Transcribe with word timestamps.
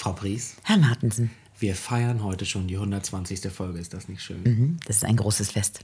Frau 0.00 0.14
Pries, 0.14 0.56
Herr 0.62 0.78
Martensen, 0.78 1.30
wir 1.58 1.74
feiern 1.74 2.24
heute 2.24 2.46
schon 2.46 2.66
die 2.66 2.76
120. 2.76 3.52
Folge. 3.52 3.78
Ist 3.78 3.92
das 3.92 4.08
nicht 4.08 4.22
schön? 4.22 4.42
mhm, 4.44 4.76
das 4.86 4.96
ist 4.96 5.04
ein 5.04 5.16
großes 5.16 5.50
Fest. 5.50 5.80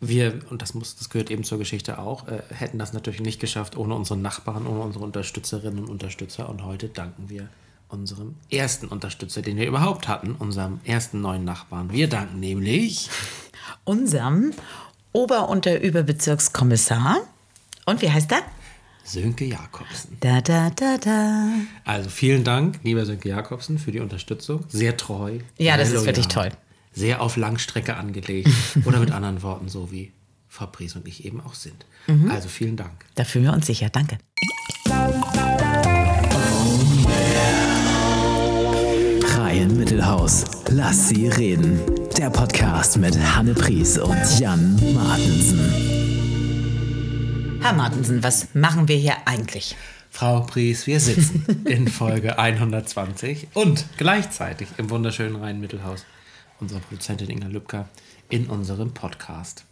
Wir, 0.00 0.40
und 0.50 0.60
das, 0.60 0.74
muss, 0.74 0.96
das 0.96 1.08
gehört 1.08 1.30
eben 1.30 1.42
zur 1.42 1.56
Geschichte 1.56 1.98
auch, 1.98 2.28
äh, 2.28 2.42
hätten 2.50 2.78
das 2.78 2.92
natürlich 2.92 3.22
nicht 3.22 3.40
geschafft 3.40 3.78
ohne 3.78 3.94
unsere 3.94 4.18
Nachbarn, 4.18 4.66
ohne 4.66 4.80
unsere 4.80 5.02
Unterstützerinnen 5.02 5.78
und 5.78 5.88
Unterstützer. 5.88 6.50
Und 6.50 6.62
heute 6.62 6.90
danken 6.90 7.30
wir 7.30 7.48
unserem 7.88 8.34
ersten 8.50 8.86
Unterstützer, 8.86 9.40
den 9.40 9.56
wir 9.56 9.66
überhaupt 9.66 10.06
hatten, 10.06 10.32
unserem 10.32 10.80
ersten 10.84 11.22
neuen 11.22 11.46
Nachbarn. 11.46 11.90
Wir 11.90 12.06
danken 12.06 12.38
nämlich 12.38 13.08
Unserem 13.84 14.52
Ober- 15.12 15.48
und 15.48 15.64
der 15.64 15.82
Überbezirkskommissar. 15.82 17.16
Und 17.86 18.02
wie 18.02 18.10
heißt 18.10 18.30
er? 18.30 18.42
Sönke 19.04 19.44
Jakobsen. 19.44 20.16
Da, 20.20 20.40
da, 20.40 20.70
da, 20.70 20.98
da. 20.98 21.50
Also 21.84 22.10
vielen 22.10 22.44
Dank, 22.44 22.80
lieber 22.82 23.04
Sönke 23.06 23.28
Jakobsen, 23.28 23.78
für 23.78 23.92
die 23.92 24.00
Unterstützung. 24.00 24.64
Sehr 24.68 24.96
treu. 24.96 25.38
Ja, 25.58 25.76
das 25.76 25.90
ist 25.90 26.06
wirklich 26.06 26.28
toll. 26.28 26.50
Sehr 26.92 27.20
auf 27.20 27.36
Langstrecke 27.36 27.96
angelegt. 27.96 28.48
Oder 28.84 28.98
mit 29.00 29.10
anderen 29.10 29.42
Worten, 29.42 29.68
so 29.68 29.90
wie 29.90 30.12
Fabrice 30.48 30.96
und 30.96 31.06
ich 31.06 31.24
eben 31.24 31.40
auch 31.40 31.54
sind. 31.54 31.86
Mhm. 32.06 32.30
Also 32.30 32.48
vielen 32.48 32.76
Dank. 32.76 33.04
Da 33.14 33.24
fühlen 33.24 33.44
wir 33.44 33.52
uns 33.52 33.66
sicher. 33.66 33.88
Danke. 33.88 34.18
Reihen 39.36 39.76
Mittelhaus. 39.78 40.44
Lass 40.68 41.08
sie 41.08 41.28
reden. 41.28 41.80
Der 42.18 42.30
Podcast 42.30 42.96
mit 42.98 43.16
Hanne 43.18 43.54
Pries 43.54 43.98
und 43.98 44.40
Jan 44.40 44.78
Martensen. 44.94 45.99
Herr 47.60 47.74
Martensen, 47.74 48.22
was 48.22 48.54
machen 48.54 48.88
wir 48.88 48.96
hier 48.96 49.16
eigentlich? 49.26 49.76
Frau 50.10 50.40
Pries, 50.40 50.86
wir 50.86 50.98
sitzen 50.98 51.64
in 51.66 51.88
Folge 51.88 52.38
120 52.38 53.48
und 53.54 53.84
gleichzeitig 53.98 54.68
im 54.78 54.88
wunderschönen 54.88 55.36
Rhein-Mittelhaus 55.36 56.06
unserer 56.58 56.80
Produzentin 56.80 57.28
Inga 57.28 57.48
Lübcker 57.48 57.88
in 58.30 58.46
unserem 58.46 58.92
Podcast. 58.92 59.64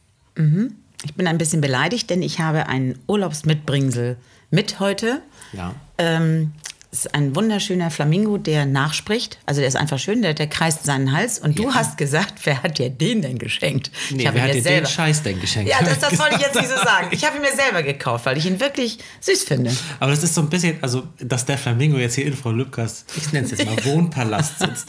Ich 1.04 1.14
bin 1.14 1.26
ein 1.26 1.38
bisschen 1.38 1.60
beleidigt, 1.60 2.10
denn 2.10 2.22
ich 2.22 2.40
habe 2.40 2.66
einen 2.66 2.98
Urlaubsmitbringsel 3.06 4.16
mit 4.50 4.80
heute. 4.80 5.22
Ja. 5.54 5.74
Ähm, 5.96 6.52
ist 6.90 7.14
ein 7.14 7.36
wunderschöner 7.36 7.90
Flamingo, 7.90 8.38
der 8.38 8.64
nachspricht. 8.64 9.38
Also 9.44 9.60
der 9.60 9.68
ist 9.68 9.76
einfach 9.76 9.98
schön, 9.98 10.22
der, 10.22 10.32
der 10.32 10.46
kreist 10.46 10.84
seinen 10.84 11.12
Hals. 11.12 11.38
Und 11.38 11.58
du 11.58 11.64
Ja. 11.64 11.74
hast 11.74 11.98
gesagt, 11.98 12.34
wer 12.44 12.62
hat 12.62 12.78
dir 12.78 12.88
den 12.88 13.20
denn 13.20 13.38
geschenkt? 13.38 13.90
Nee, 14.10 14.22
ich 14.26 14.32
wer 14.34 14.42
hat 14.42 14.54
dir 14.54 14.62
den 14.62 14.86
Scheiß 14.86 15.22
denn 15.22 15.38
geschenkt? 15.38 15.70
Ja, 15.70 15.82
das, 15.84 15.98
das 15.98 16.18
wollte 16.18 16.36
ich 16.36 16.40
jetzt 16.40 16.54
nicht 16.54 16.68
so 16.68 16.76
sagen. 16.82 17.08
Ich 17.10 17.24
habe 17.26 17.36
ihn 17.36 17.42
mir 17.42 17.54
selber 17.54 17.82
gekauft, 17.82 18.24
weil 18.24 18.38
ich 18.38 18.46
ihn 18.46 18.58
wirklich 18.58 18.98
süß 19.20 19.44
finde. 19.44 19.70
Aber 20.00 20.12
das 20.12 20.22
ist 20.24 20.34
so 20.34 20.40
ein 20.40 20.48
bisschen, 20.48 20.78
also, 20.82 21.06
dass 21.18 21.44
der 21.44 21.58
Flamingo 21.58 21.98
jetzt 21.98 22.14
hier 22.14 22.24
in 22.24 22.34
Frau 22.34 22.52
Lübkers, 22.52 23.04
ich 23.16 23.32
nenne 23.32 23.44
es 23.44 23.50
jetzt 23.50 23.66
mal 23.66 23.76
Wohnpalast 23.84 24.60
sitzt, 24.60 24.86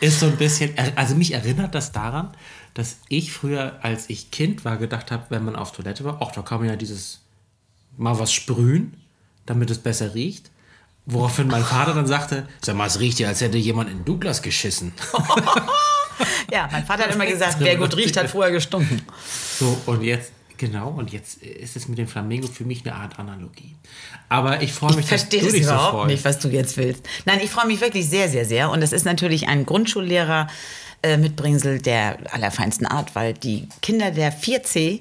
ist 0.00 0.20
so 0.20 0.26
ein 0.26 0.36
bisschen, 0.36 0.70
also 0.94 1.16
mich 1.16 1.34
erinnert 1.34 1.74
das 1.74 1.90
daran, 1.90 2.30
dass 2.74 2.98
ich 3.08 3.32
früher, 3.32 3.80
als 3.82 4.08
ich 4.10 4.30
Kind 4.30 4.64
war, 4.64 4.76
gedacht 4.76 5.10
habe, 5.10 5.24
wenn 5.30 5.44
man 5.44 5.56
auf 5.56 5.72
Toilette 5.72 6.04
war, 6.04 6.18
ach, 6.22 6.30
da 6.30 6.42
kann 6.42 6.60
man 6.60 6.68
ja 6.68 6.76
dieses, 6.76 7.20
mal 7.96 8.16
was 8.20 8.32
sprühen, 8.32 8.94
damit 9.44 9.70
es 9.70 9.78
besser 9.78 10.14
riecht. 10.14 10.51
Woraufhin 11.06 11.48
mein 11.48 11.64
Vater 11.64 11.94
dann 11.94 12.06
sagte, 12.06 12.46
sag 12.64 12.76
mal, 12.76 12.86
es 12.86 13.00
riecht 13.00 13.18
ja, 13.18 13.28
als 13.28 13.40
hätte 13.40 13.58
jemand 13.58 13.90
in 13.90 14.04
Douglas 14.04 14.42
geschissen. 14.42 14.92
Ja, 16.52 16.68
mein 16.70 16.84
Vater 16.84 17.04
hat 17.04 17.14
immer 17.14 17.26
gesagt, 17.26 17.56
wer 17.58 17.76
gut 17.76 17.96
riecht, 17.96 18.16
hat 18.16 18.28
vorher 18.30 18.52
gestunken. 18.52 19.02
So, 19.58 19.76
und 19.86 20.02
jetzt, 20.02 20.30
genau, 20.58 20.90
und 20.90 21.10
jetzt 21.10 21.42
ist 21.42 21.74
es 21.74 21.88
mit 21.88 21.98
dem 21.98 22.06
Flamingo 22.06 22.46
für 22.46 22.64
mich 22.64 22.84
eine 22.86 22.94
Art 22.94 23.18
Analogie. 23.18 23.74
Aber 24.28 24.62
ich 24.62 24.72
freue 24.72 24.90
mich, 24.90 25.00
Ich 25.00 25.06
verstehe 25.06 25.40
dass 25.40 25.46
das 25.48 25.52
du 25.52 25.58
dich 25.58 25.66
so 25.66 25.72
überhaupt 25.72 25.92
freust. 25.94 26.08
nicht, 26.08 26.24
was 26.24 26.38
du 26.38 26.48
jetzt 26.48 26.76
willst. 26.76 27.04
Nein, 27.24 27.40
ich 27.42 27.50
freue 27.50 27.66
mich 27.66 27.80
wirklich 27.80 28.08
sehr, 28.08 28.28
sehr, 28.28 28.44
sehr. 28.44 28.70
Und 28.70 28.82
das 28.82 28.92
ist 28.92 29.04
natürlich 29.04 29.48
ein 29.48 29.64
Grundschullehrer 29.66 30.46
äh, 31.02 31.16
Mitbringsel 31.16 31.80
der 31.80 32.18
allerfeinsten 32.32 32.86
Art, 32.86 33.14
weil 33.14 33.32
die 33.32 33.68
Kinder 33.80 34.10
der 34.10 34.32
4C 34.32 35.00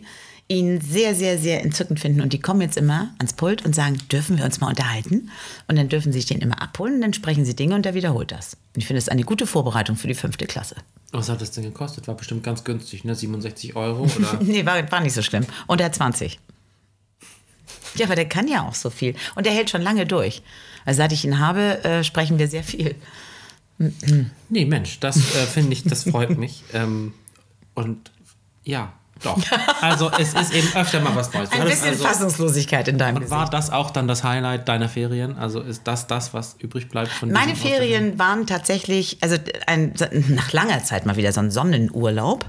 ihn 0.52 0.82
sehr, 0.82 1.16
sehr, 1.16 1.38
sehr 1.38 1.64
entzückend 1.64 2.00
finden. 2.00 2.22
Und 2.22 2.34
die 2.34 2.39
kommen 2.39 2.62
jetzt 2.62 2.78
immer 2.78 3.14
ans 3.20 3.34
Pult 3.34 3.64
und 3.66 3.73
sagen, 3.73 3.98
dürfen 4.12 4.38
wir 4.38 4.44
uns 4.44 4.60
mal 4.60 4.67
unterhalten? 4.67 5.30
Und 5.67 5.78
dann 5.78 5.88
dürfen 5.88 6.12
sie 6.12 6.20
sich 6.20 6.28
den 6.28 6.39
immer 6.39 6.62
abholen 6.62 6.95
und 6.95 7.02
dann 7.02 7.14
sprechen 7.14 7.45
sie 7.45 7.56
Dinge 7.56 7.73
und 7.73 7.86
er 7.86 7.94
wiederholt 7.94 8.32
das. 8.32 8.58
Und 8.76 8.82
ich 8.82 8.86
finde, 8.86 8.98
es 8.98 9.06
ist 9.06 9.11
eine 9.11 9.23
gute 9.23 9.48
Vorbereitung 9.48 9.95
für 9.95 10.08
die 10.08 10.14
fünfte 10.14 10.45
Klasse. 10.48 10.76
Was 11.14 11.30
hat 11.30 11.42
das 11.42 11.52
denn 11.52 11.64
gekostet? 11.64 12.08
War 12.08 12.16
bestimmt 12.16 12.44
ganz 12.44 12.64
günstig, 12.64 13.06
ne? 13.06 13.16
67 13.16 13.76
Euro 13.76 14.04
oder? 14.04 14.40
Nee, 14.42 14.66
war, 14.66 14.92
war 14.92 15.00
nicht 15.00 15.14
so 15.14 15.22
schlimm. 15.22 15.45
Und 15.67 15.80
er 15.80 15.86
hat 15.86 15.95
20. 15.95 16.40
Ja, 17.95 18.06
aber 18.06 18.16
der 18.16 18.28
kann 18.28 18.48
ja 18.48 18.67
auch 18.67 18.76
so 18.76 18.90
viel. 18.90 19.16
Und 19.36 19.45
der 19.45 19.54
hält 19.54 19.70
schon 19.70 19.82
lange 19.82 20.06
durch. 20.06 20.42
Also 20.86 20.98
seit 20.98 21.14
ich 21.14 21.23
ihn 21.23 21.40
habe, 21.40 21.84
äh, 21.84 22.04
sprechen 22.04 22.40
wir 22.40 22.48
sehr 22.48 22.64
viel. 22.64 22.95
nee, 24.50 24.66
Mensch, 24.66 25.00
das 25.00 25.17
äh, 25.17 25.45
finde 25.45 25.73
ich, 25.73 25.84
das 25.84 26.04
freut 26.04 26.38
mich. 26.38 26.64
Ähm, 26.73 27.14
und 27.73 28.11
ja, 28.64 28.94
doch. 29.21 29.37
Also 29.82 30.11
es 30.20 30.33
ist 30.33 30.54
eben 30.54 30.67
öfter 30.76 30.99
mal 30.99 31.15
was 31.15 31.33
Neues. 31.33 31.52
Ein 31.52 31.64
bisschen 31.64 31.89
also, 31.89 32.04
Fassungslosigkeit 32.04 32.87
in 32.87 32.98
deinem 32.98 33.17
und 33.17 33.30
war 33.30 33.45
Gesicht. 33.45 33.54
das 33.54 33.70
auch 33.71 33.92
dann 33.92 34.08
das 34.08 34.23
Highlight 34.23 34.67
deiner 34.67 34.89
Ferien? 34.89 35.37
Also 35.37 35.61
ist 35.61 35.87
das 35.87 36.08
das, 36.08 36.33
was 36.33 36.55
übrig 36.59 36.89
bleibt 36.89 37.11
von 37.11 37.31
Meine 37.31 37.55
Ferien 37.55 38.20
waren 38.20 38.48
tatsächlich, 38.48 39.17
also 39.21 39.37
ein, 39.67 39.93
nach 40.30 40.52
langer 40.52 40.83
Zeit 40.83 41.05
mal 41.05 41.15
wieder 41.15 41.31
so 41.31 41.39
ein 41.39 41.52
Sonnenurlaub. 41.52 42.45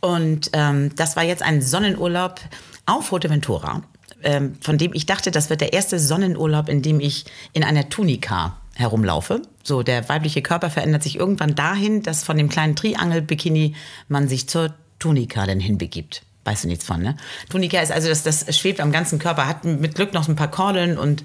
Und 0.00 0.50
ähm, 0.52 0.94
das 0.96 1.16
war 1.16 1.22
jetzt 1.22 1.42
ein 1.42 1.60
Sonnenurlaub 1.60 2.40
auf 2.86 3.06
Fuerteventura, 3.06 3.82
ähm, 4.22 4.56
von 4.60 4.78
dem 4.78 4.92
ich 4.94 5.06
dachte, 5.06 5.30
das 5.30 5.50
wird 5.50 5.60
der 5.60 5.72
erste 5.72 5.98
Sonnenurlaub, 5.98 6.68
in 6.68 6.82
dem 6.82 7.00
ich 7.00 7.26
in 7.52 7.64
einer 7.64 7.88
Tunika 7.88 8.56
herumlaufe. 8.74 9.42
So, 9.62 9.82
der 9.82 10.08
weibliche 10.08 10.42
Körper 10.42 10.70
verändert 10.70 11.02
sich 11.02 11.16
irgendwann 11.16 11.54
dahin, 11.54 12.02
dass 12.02 12.24
von 12.24 12.36
dem 12.36 12.48
kleinen 12.48 12.76
Triangel-Bikini 12.76 13.74
man 14.08 14.26
sich 14.26 14.48
zur 14.48 14.74
Tunika 15.00 15.46
dann 15.46 15.58
hinbegibt. 15.58 16.22
Weißt 16.44 16.64
du 16.64 16.68
nichts 16.68 16.84
von, 16.84 17.02
ne? 17.02 17.16
Tunika 17.48 17.80
ist 17.80 17.90
also, 17.92 18.08
das, 18.08 18.22
das 18.22 18.56
schwebt 18.56 18.80
am 18.80 18.92
ganzen 18.92 19.18
Körper, 19.18 19.46
hat 19.46 19.64
mit 19.64 19.94
Glück 19.94 20.14
noch 20.14 20.28
ein 20.28 20.36
paar 20.36 20.50
Kordeln 20.50 20.96
und 20.96 21.24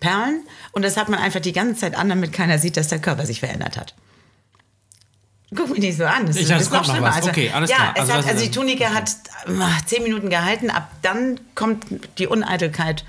Perlen. 0.00 0.44
Und 0.72 0.82
das 0.82 0.96
hat 0.96 1.08
man 1.08 1.20
einfach 1.20 1.40
die 1.40 1.52
ganze 1.52 1.80
Zeit 1.80 1.94
an, 1.94 2.08
damit 2.08 2.32
keiner 2.32 2.58
sieht, 2.58 2.76
dass 2.76 2.88
der 2.88 2.98
Körper 2.98 3.24
sich 3.24 3.40
verändert 3.40 3.76
hat. 3.78 3.94
Guck 5.54 5.70
mich 5.70 5.80
nicht 5.80 5.98
so 5.98 6.04
an. 6.04 6.26
Das 6.26 6.36
Ich 6.36 6.48
ist, 6.48 6.72
noch 6.72 7.00
was. 7.02 7.26
Okay, 7.26 7.50
alles 7.52 7.70
ja, 7.70 7.76
klar. 7.76 7.94
Also 7.96 8.12
hat, 8.12 8.26
also 8.26 8.44
die? 8.44 8.50
Tunika 8.50 8.94
hat 8.94 9.10
ah, 9.46 9.78
zehn 9.84 10.02
Minuten 10.02 10.30
gehalten. 10.30 10.70
Ab 10.70 10.90
dann 11.02 11.40
kommt 11.54 11.86
die 12.18 12.28
Uneitelkeit 12.28 13.04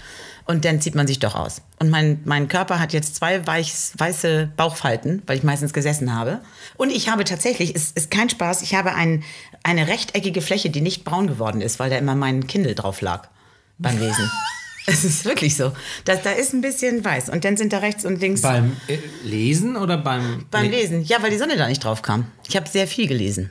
und 0.46 0.66
dann 0.66 0.82
zieht 0.82 0.96
man 0.96 1.08
sich 1.08 1.20
doch 1.20 1.36
aus. 1.36 1.62
Und 1.80 1.90
mein, 1.90 2.22
mein 2.26 2.48
Körper 2.48 2.80
hat 2.80 2.94
jetzt 2.94 3.16
zwei 3.16 3.46
weich, 3.48 3.74
weiße 3.98 4.52
Bauchfalten, 4.56 5.24
weil 5.26 5.38
ich 5.38 5.44
meistens 5.44 5.74
gesessen 5.74 6.14
habe. 6.14 6.42
Und 6.78 6.92
ich 6.92 7.10
habe 7.10 7.24
tatsächlich, 7.24 7.76
es 7.76 7.92
ist 7.92 8.12
kein 8.12 8.30
Spaß, 8.30 8.62
ich 8.62 8.76
habe 8.76 8.94
ein, 8.94 9.24
eine 9.64 9.88
rechteckige 9.88 10.42
Fläche, 10.42 10.70
die 10.70 10.82
nicht 10.82 11.04
braun 11.04 11.28
geworden 11.28 11.62
ist, 11.62 11.80
weil 11.80 11.90
da 11.90 11.98
immer 11.98 12.16
mein 12.16 12.48
Kindle 12.48 12.76
drauf 12.76 13.02
lag 13.02 13.30
beim 13.78 14.00
Lesen. 14.00 14.30
es 14.88 15.04
ist 15.04 15.26
wirklich 15.26 15.56
so. 15.56 15.72
Da, 16.06 16.16
da 16.16 16.32
ist 16.32 16.54
ein 16.54 16.62
bisschen 16.62 17.04
weiß. 17.04 17.30
Und 17.30 17.46
dann 17.46 17.58
sind 17.58 17.74
da 17.74 17.80
rechts 17.80 18.06
und 18.06 18.20
links 18.20 18.42
Beim 18.42 18.78
äh, 18.88 18.98
Lesen 19.24 19.78
oder 19.78 19.98
beim. 19.98 20.46
beim 20.50 20.70
Lesen. 20.70 21.04
Ja, 21.04 21.22
weil 21.22 21.32
die 21.32 21.38
Sonne 21.38 21.58
da 21.58 21.68
nicht 21.68 21.84
drauf 21.84 22.02
kam. 22.02 22.26
Ich 22.48 22.56
habe 22.56 22.68
sehr 22.68 22.88
viel 22.88 23.08
gelesen. 23.08 23.50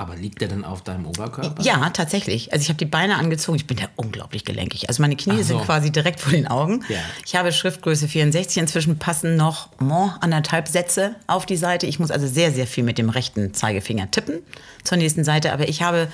Aber 0.00 0.16
liegt 0.16 0.40
der 0.40 0.48
denn 0.48 0.64
auf 0.64 0.80
deinem 0.80 1.04
Oberkörper? 1.04 1.62
Ja, 1.62 1.90
tatsächlich. 1.90 2.54
Also 2.54 2.62
ich 2.62 2.70
habe 2.70 2.78
die 2.78 2.86
Beine 2.86 3.16
angezogen. 3.16 3.56
Ich 3.56 3.66
bin 3.66 3.76
ja 3.76 3.86
unglaublich 3.96 4.46
gelenkig. 4.46 4.88
Also 4.88 5.02
meine 5.02 5.14
Knie 5.14 5.36
so. 5.36 5.42
sind 5.42 5.62
quasi 5.66 5.90
direkt 5.90 6.20
vor 6.20 6.32
den 6.32 6.46
Augen. 6.46 6.82
Ja. 6.88 6.96
Ich 7.26 7.36
habe 7.36 7.52
Schriftgröße 7.52 8.08
64. 8.08 8.62
Inzwischen 8.62 8.98
passen 8.98 9.36
noch 9.36 9.68
oh, 9.78 10.08
anderthalb 10.22 10.68
Sätze 10.68 11.16
auf 11.26 11.44
die 11.44 11.58
Seite. 11.58 11.86
Ich 11.86 11.98
muss 11.98 12.10
also 12.10 12.26
sehr, 12.26 12.50
sehr 12.50 12.66
viel 12.66 12.82
mit 12.82 12.96
dem 12.96 13.10
rechten 13.10 13.52
Zeigefinger 13.52 14.10
tippen 14.10 14.38
zur 14.84 14.96
nächsten 14.96 15.22
Seite. 15.22 15.52
Aber 15.52 15.68
ich 15.68 15.82
habe 15.82 16.08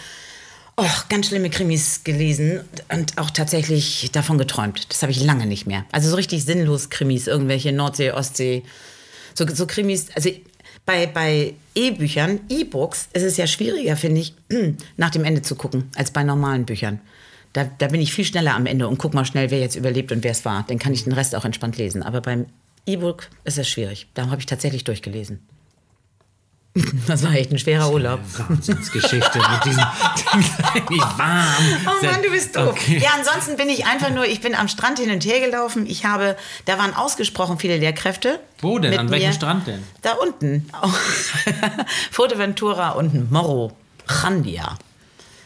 oh, 0.77 0.85
ganz 1.09 1.29
schlimme 1.29 1.49
Krimis 1.49 2.03
gelesen 2.03 2.63
und 2.93 3.19
auch 3.19 3.31
tatsächlich 3.31 4.11
davon 4.11 4.37
geträumt. 4.37 4.91
Das 4.91 5.03
habe 5.03 5.13
ich 5.13 5.23
lange 5.23 5.47
nicht 5.47 5.69
mehr. 5.69 5.85
Also 5.93 6.11
so 6.11 6.17
richtig 6.17 6.45
sinnlos 6.45 6.91
Krimis. 6.91 7.29
Irgendwelche 7.29 7.71
Nordsee, 7.71 8.11
Ostsee. 8.11 8.65
So, 9.35 9.47
so 9.47 9.65
Krimis. 9.69 10.09
Also 10.17 10.31
bei, 10.87 11.07
bei 11.07 11.55
E-Büchern, 11.75 12.41
E-Books, 12.49 13.09
ist 13.13 13.25
es 13.25 13.37
ja 13.37 13.47
schwieriger, 13.47 13.97
finde 13.97 14.21
ich, 14.23 14.35
nach 14.97 15.11
dem 15.11 15.25
Ende 15.25 15.43
zu 15.43 15.57
gucken, 15.57 15.91
als 15.97 16.13
bei 16.13 16.23
normalen 16.23 16.65
Büchern. 16.65 17.01
Da, 17.53 17.65
da 17.79 17.89
bin 17.89 18.01
ich 18.01 18.13
viel 18.13 18.25
schneller 18.25 18.55
am 18.55 18.67
Ende 18.67 18.87
und 18.87 18.99
guck 18.99 19.13
mal 19.13 19.25
schnell, 19.25 19.51
wer 19.51 19.61
jetzt 19.61 19.77
überlebt 19.77 20.13
und 20.13 20.23
wer 20.23 20.31
es 20.31 20.45
war. 20.45 20.65
Dann 20.69 20.79
kann 20.79 20.93
ich 20.93 21.05
den 21.05 21.13
Rest 21.13 21.35
auch 21.35 21.45
entspannt 21.45 21.77
lesen. 21.77 22.03
Aber 22.03 22.21
beim 22.21 22.47
E-Book 22.87 23.29
ist 23.45 23.59
es 23.59 23.69
schwierig. 23.69 24.07
Da 24.15 24.31
habe 24.31 24.41
ich 24.41 24.47
tatsächlich 24.47 24.85
durchgelesen. 24.85 25.41
Das 27.07 27.23
war 27.23 27.33
echt 27.33 27.53
ein 27.53 27.59
schwerer 27.59 27.91
Urlaub. 27.91 28.21
Wahnsinnsgeschichte 28.49 29.39
mit 29.39 29.65
diesem. 29.65 29.83
Wie 30.89 30.99
warm. 30.99 31.65
Oh 31.87 32.05
Mann, 32.05 32.23
du 32.23 32.31
bist 32.31 32.57
doof. 32.57 32.71
Okay. 32.71 32.99
Ja, 32.99 33.11
ansonsten 33.17 33.57
bin 33.57 33.69
ich 33.69 33.87
einfach 33.87 34.11
nur, 34.11 34.27
ich 34.27 34.41
bin 34.41 34.55
am 34.55 34.69
Strand 34.69 34.99
hin 34.99 35.11
und 35.11 35.25
her 35.25 35.41
gelaufen. 35.41 35.87
Ich 35.87 36.05
habe, 36.05 36.37
da 36.65 36.79
waren 36.79 36.95
ausgesprochen 36.95 37.59
viele 37.59 37.77
Lehrkräfte. 37.77 38.41
Wo 38.61 38.79
denn? 38.79 38.99
An 38.99 39.11
welchem 39.11 39.29
mir. 39.29 39.33
Strand 39.33 39.67
denn? 39.67 39.83
Da 40.03 40.13
unten. 40.13 40.71
Fuerteventura 42.11 42.91
und 42.91 43.31
Morro, 43.31 43.73
Chandia. 44.07 44.77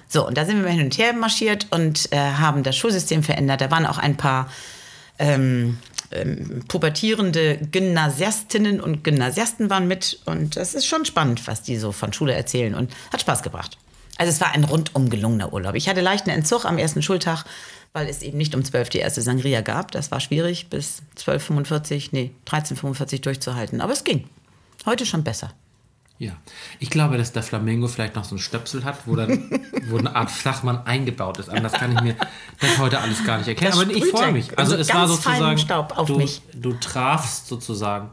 So, 0.08 0.26
und 0.26 0.36
da 0.36 0.44
sind 0.44 0.64
wir 0.64 0.70
hin 0.70 0.84
und 0.84 0.98
her 0.98 1.12
marschiert 1.12 1.68
und 1.70 2.12
äh, 2.12 2.16
haben 2.16 2.64
das 2.64 2.76
Schulsystem 2.76 3.22
verändert. 3.22 3.60
Da 3.60 3.70
waren 3.70 3.86
auch 3.86 3.98
ein 3.98 4.16
paar 4.16 4.48
ähm, 5.20 5.78
ähm, 6.12 6.64
pubertierende 6.68 7.58
Gymnasiastinnen 7.70 8.80
und 8.80 9.04
Gymnasiasten 9.04 9.70
waren 9.70 9.88
mit. 9.88 10.20
Und 10.26 10.56
das 10.56 10.74
ist 10.74 10.86
schon 10.86 11.04
spannend, 11.04 11.46
was 11.46 11.62
die 11.62 11.76
so 11.76 11.92
von 11.92 12.12
Schule 12.12 12.34
erzählen 12.34 12.74
und 12.74 12.92
hat 13.12 13.20
Spaß 13.20 13.42
gebracht. 13.42 13.78
Also 14.16 14.30
es 14.30 14.40
war 14.40 14.52
ein 14.52 14.64
rundum 14.64 15.08
gelungener 15.08 15.52
Urlaub. 15.52 15.74
Ich 15.74 15.88
hatte 15.88 16.00
leichten 16.00 16.30
Entzug 16.30 16.64
am 16.64 16.78
ersten 16.78 17.00
Schultag, 17.00 17.44
weil 17.92 18.08
es 18.08 18.22
eben 18.22 18.36
nicht 18.36 18.54
um 18.54 18.64
12 18.64 18.90
die 18.90 18.98
erste 18.98 19.22
Sangria 19.22 19.62
gab. 19.62 19.92
Das 19.92 20.10
war 20.10 20.20
schwierig, 20.20 20.68
bis 20.68 21.02
12.45, 21.16 22.08
nee, 22.12 22.30
13.45 22.46 23.22
durchzuhalten. 23.22 23.80
Aber 23.80 23.92
es 23.92 24.04
ging. 24.04 24.28
Heute 24.84 25.06
schon 25.06 25.24
besser. 25.24 25.52
Ja, 26.20 26.32
ich 26.78 26.90
glaube, 26.90 27.16
dass 27.16 27.32
der 27.32 27.42
Flamingo 27.42 27.88
vielleicht 27.88 28.14
noch 28.14 28.24
so 28.24 28.32
einen 28.32 28.40
Stöpsel 28.40 28.84
hat, 28.84 29.06
wo 29.06 29.16
dann 29.16 29.50
wo 29.88 29.96
eine 29.96 30.14
Art 30.14 30.30
Flachmann 30.30 30.86
eingebaut 30.86 31.38
ist. 31.38 31.48
Anders 31.48 31.72
kann 31.72 31.92
ich 31.92 32.00
mir 32.02 32.14
das 32.60 32.76
heute 32.76 33.00
alles 33.00 33.24
gar 33.24 33.38
nicht 33.38 33.48
erklären. 33.48 33.72
Das 33.72 33.82
Aber 33.82 33.90
ich 33.90 34.04
freue 34.04 34.30
mich. 34.30 34.58
Also 34.58 34.72
so 34.72 34.82
es 34.82 34.92
war 34.92 35.08
sozusagen, 35.08 35.56
Staub 35.56 35.96
auf 35.96 36.08
du, 36.08 36.18
mich. 36.18 36.42
du 36.52 36.74
trafst 36.74 37.46
sozusagen 37.46 38.10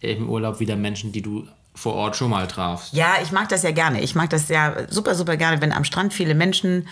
im 0.00 0.30
Urlaub 0.30 0.60
wieder 0.60 0.76
Menschen, 0.76 1.12
die 1.12 1.20
du 1.20 1.46
vor 1.74 1.92
Ort 1.92 2.16
schon 2.16 2.30
mal 2.30 2.48
trafst. 2.48 2.94
Ja, 2.94 3.16
ich 3.22 3.32
mag 3.32 3.50
das 3.50 3.64
ja 3.64 3.72
gerne. 3.72 4.00
Ich 4.00 4.14
mag 4.14 4.30
das 4.30 4.48
ja 4.48 4.74
super, 4.88 5.14
super 5.14 5.36
gerne, 5.36 5.60
wenn 5.60 5.72
am 5.72 5.84
Strand 5.84 6.14
viele 6.14 6.34
Menschen 6.34 6.88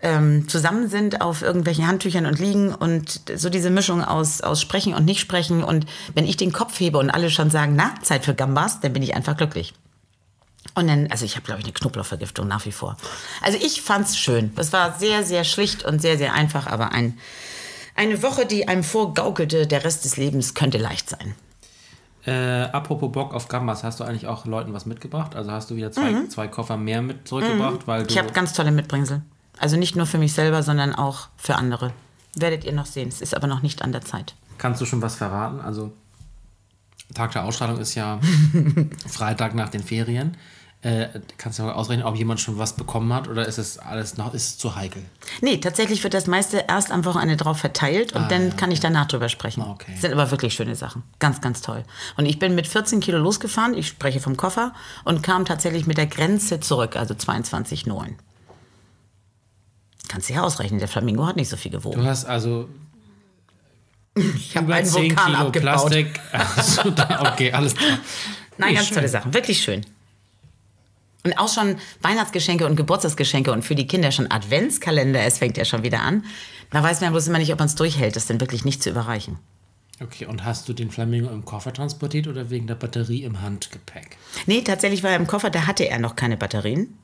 ähm, 0.00 0.48
zusammen 0.48 0.88
sind 0.88 1.20
auf 1.20 1.42
irgendwelchen 1.42 1.86
Handtüchern 1.86 2.24
und 2.24 2.38
liegen 2.38 2.74
und 2.74 3.20
so 3.34 3.50
diese 3.50 3.68
Mischung 3.68 4.02
aus, 4.02 4.40
aus 4.40 4.62
Sprechen 4.62 4.94
und 4.94 5.04
Nicht-Sprechen. 5.04 5.62
Und 5.62 5.84
wenn 6.14 6.24
ich 6.24 6.38
den 6.38 6.54
Kopf 6.54 6.80
hebe 6.80 6.96
und 6.96 7.10
alle 7.10 7.28
schon 7.28 7.50
sagen, 7.50 7.74
na, 7.76 7.92
Zeit 8.00 8.24
für 8.24 8.34
Gambas, 8.34 8.80
dann 8.80 8.94
bin 8.94 9.02
ich 9.02 9.14
einfach 9.14 9.36
glücklich. 9.36 9.74
Und 10.78 10.86
dann, 10.86 11.08
also 11.10 11.24
ich 11.24 11.34
habe, 11.34 11.44
glaube 11.44 11.58
ich, 11.60 11.66
eine 11.66 11.72
Knoblauchvergiftung 11.72 12.46
nach 12.46 12.64
wie 12.64 12.70
vor. 12.70 12.96
Also 13.42 13.58
ich 13.60 13.82
fand's 13.82 14.16
schön. 14.16 14.54
Das 14.54 14.72
war 14.72 14.96
sehr, 14.96 15.24
sehr 15.24 15.42
schlicht 15.42 15.84
und 15.84 16.00
sehr, 16.00 16.16
sehr 16.16 16.34
einfach, 16.34 16.68
aber 16.68 16.92
ein, 16.92 17.18
eine 17.96 18.22
Woche, 18.22 18.46
die 18.46 18.68
einem 18.68 18.84
vorgaukelte, 18.84 19.66
der 19.66 19.82
Rest 19.82 20.04
des 20.04 20.16
Lebens 20.16 20.54
könnte 20.54 20.78
leicht 20.78 21.10
sein. 21.10 21.34
Äh, 22.24 22.70
apropos 22.70 23.10
Bock 23.10 23.34
auf 23.34 23.48
Gambas, 23.48 23.82
hast 23.82 23.98
du 23.98 24.04
eigentlich 24.04 24.28
auch 24.28 24.46
Leuten 24.46 24.72
was 24.72 24.86
mitgebracht? 24.86 25.34
Also 25.34 25.50
hast 25.50 25.68
du 25.68 25.74
wieder 25.74 25.90
zwei, 25.90 26.28
zwei 26.28 26.46
Koffer 26.46 26.76
mehr 26.76 27.02
mit 27.02 27.26
zurückgebracht? 27.26 27.88
Weil 27.88 28.02
du 28.02 28.04
Mhm. 28.04 28.10
Ich 28.10 28.18
habe 28.18 28.30
ganz 28.30 28.52
tolle 28.52 28.70
Mitbringsel. 28.70 29.22
Also 29.58 29.76
nicht 29.76 29.96
nur 29.96 30.06
für 30.06 30.18
mich 30.18 30.32
selber, 30.32 30.62
sondern 30.62 30.94
auch 30.94 31.26
für 31.36 31.56
andere. 31.56 31.92
Werdet 32.36 32.62
ihr 32.62 32.72
noch 32.72 32.86
sehen. 32.86 33.08
Es 33.08 33.20
ist 33.20 33.34
aber 33.34 33.48
noch 33.48 33.62
nicht 33.62 33.82
an 33.82 33.90
der 33.90 34.02
Zeit. 34.02 34.36
Kannst 34.58 34.80
du 34.80 34.86
schon 34.86 35.02
was 35.02 35.16
verraten? 35.16 35.60
Also, 35.60 35.92
Tag 37.14 37.32
der 37.32 37.44
Ausstrahlung 37.44 37.80
ist 37.80 37.96
ja 37.96 38.20
Freitag 39.08 39.56
nach 39.56 39.70
den 39.70 39.82
Ferien. 39.82 40.36
Äh, 40.80 41.08
kannst 41.38 41.58
du 41.58 41.64
mal 41.64 41.72
ausrechnen, 41.72 42.06
ob 42.06 42.14
jemand 42.14 42.38
schon 42.38 42.56
was 42.56 42.74
bekommen 42.74 43.12
hat 43.12 43.26
oder 43.26 43.44
ist 43.48 43.58
es 43.58 43.78
alles 43.80 44.16
noch 44.16 44.32
ist 44.32 44.42
es 44.46 44.58
zu 44.58 44.76
heikel? 44.76 45.02
Nee, 45.40 45.56
tatsächlich 45.58 46.04
wird 46.04 46.14
das 46.14 46.28
meiste 46.28 46.64
erst 46.68 46.92
am 46.92 47.04
Wochenende 47.04 47.36
drauf 47.36 47.58
verteilt 47.58 48.12
und 48.12 48.30
dann 48.30 48.56
kann 48.56 48.70
ich 48.70 48.78
danach 48.78 49.06
drüber 49.06 49.28
sprechen. 49.28 49.62
Ah, 49.62 49.72
Okay. 49.72 49.90
Das 49.92 50.02
sind 50.02 50.12
aber 50.12 50.30
wirklich 50.30 50.54
schöne 50.54 50.76
Sachen. 50.76 51.02
Ganz, 51.18 51.40
ganz 51.40 51.62
toll. 51.62 51.82
Und 52.16 52.26
ich 52.26 52.38
bin 52.38 52.54
mit 52.54 52.68
14 52.68 53.00
Kilo 53.00 53.18
losgefahren, 53.18 53.74
ich 53.74 53.88
spreche 53.88 54.20
vom 54.20 54.36
Koffer, 54.36 54.72
und 55.04 55.24
kam 55.24 55.44
tatsächlich 55.44 55.88
mit 55.88 55.96
der 55.98 56.06
Grenze 56.06 56.60
zurück, 56.60 56.94
also 56.94 57.12
22,9. 57.12 58.12
Kannst 60.06 60.28
du 60.28 60.34
ja 60.34 60.42
ausrechnen, 60.42 60.78
der 60.78 60.86
Flamingo 60.88 61.26
hat 61.26 61.34
nicht 61.34 61.48
so 61.48 61.56
viel 61.56 61.72
gewogen. 61.72 62.00
Du 62.00 62.06
hast 62.06 62.24
also 62.24 62.68
Ich 64.14 64.56
habe 64.56 64.72
einen 64.74 64.86
10 64.86 65.02
Vulkan 65.10 65.26
Kilo 65.26 65.38
abgebaut. 65.38 65.90
Plastik. 65.90 66.20
Also, 66.32 66.90
da- 66.90 67.32
okay, 67.32 67.52
alles 67.52 67.74
klar. 67.74 67.98
Nein, 68.58 68.74
ganz 68.76 68.86
schön. 68.86 68.94
tolle 68.96 69.08
Sachen. 69.08 69.34
Wirklich 69.34 69.60
schön. 69.60 69.84
Und 71.28 71.38
auch 71.38 71.48
schon 71.48 71.76
Weihnachtsgeschenke 72.02 72.66
und 72.66 72.76
Geburtstagsgeschenke 72.76 73.52
und 73.52 73.62
für 73.62 73.74
die 73.74 73.86
Kinder 73.86 74.12
schon 74.12 74.30
Adventskalender. 74.30 75.20
Es 75.22 75.38
fängt 75.38 75.56
ja 75.56 75.64
schon 75.64 75.82
wieder 75.82 76.00
an. 76.00 76.24
Da 76.70 76.82
weiß 76.82 77.00
man 77.00 77.12
bloß 77.12 77.28
immer 77.28 77.38
nicht, 77.38 77.52
ob 77.52 77.58
man 77.58 77.66
es 77.66 77.74
durchhält, 77.74 78.16
das 78.16 78.26
denn 78.26 78.40
wirklich 78.40 78.64
nicht 78.64 78.82
zu 78.82 78.90
überreichen. 78.90 79.38
Okay, 80.00 80.26
und 80.26 80.44
hast 80.44 80.68
du 80.68 80.72
den 80.72 80.90
Flamingo 80.90 81.30
im 81.30 81.44
Koffer 81.44 81.72
transportiert 81.72 82.28
oder 82.28 82.50
wegen 82.50 82.66
der 82.66 82.76
Batterie 82.76 83.24
im 83.24 83.42
Handgepäck? 83.42 84.16
Nee, 84.46 84.62
tatsächlich 84.62 85.02
war 85.02 85.10
er 85.10 85.16
im 85.16 85.26
Koffer, 85.26 85.50
da 85.50 85.66
hatte 85.66 85.88
er 85.88 85.98
noch 85.98 86.14
keine 86.14 86.36
Batterien. 86.36 86.96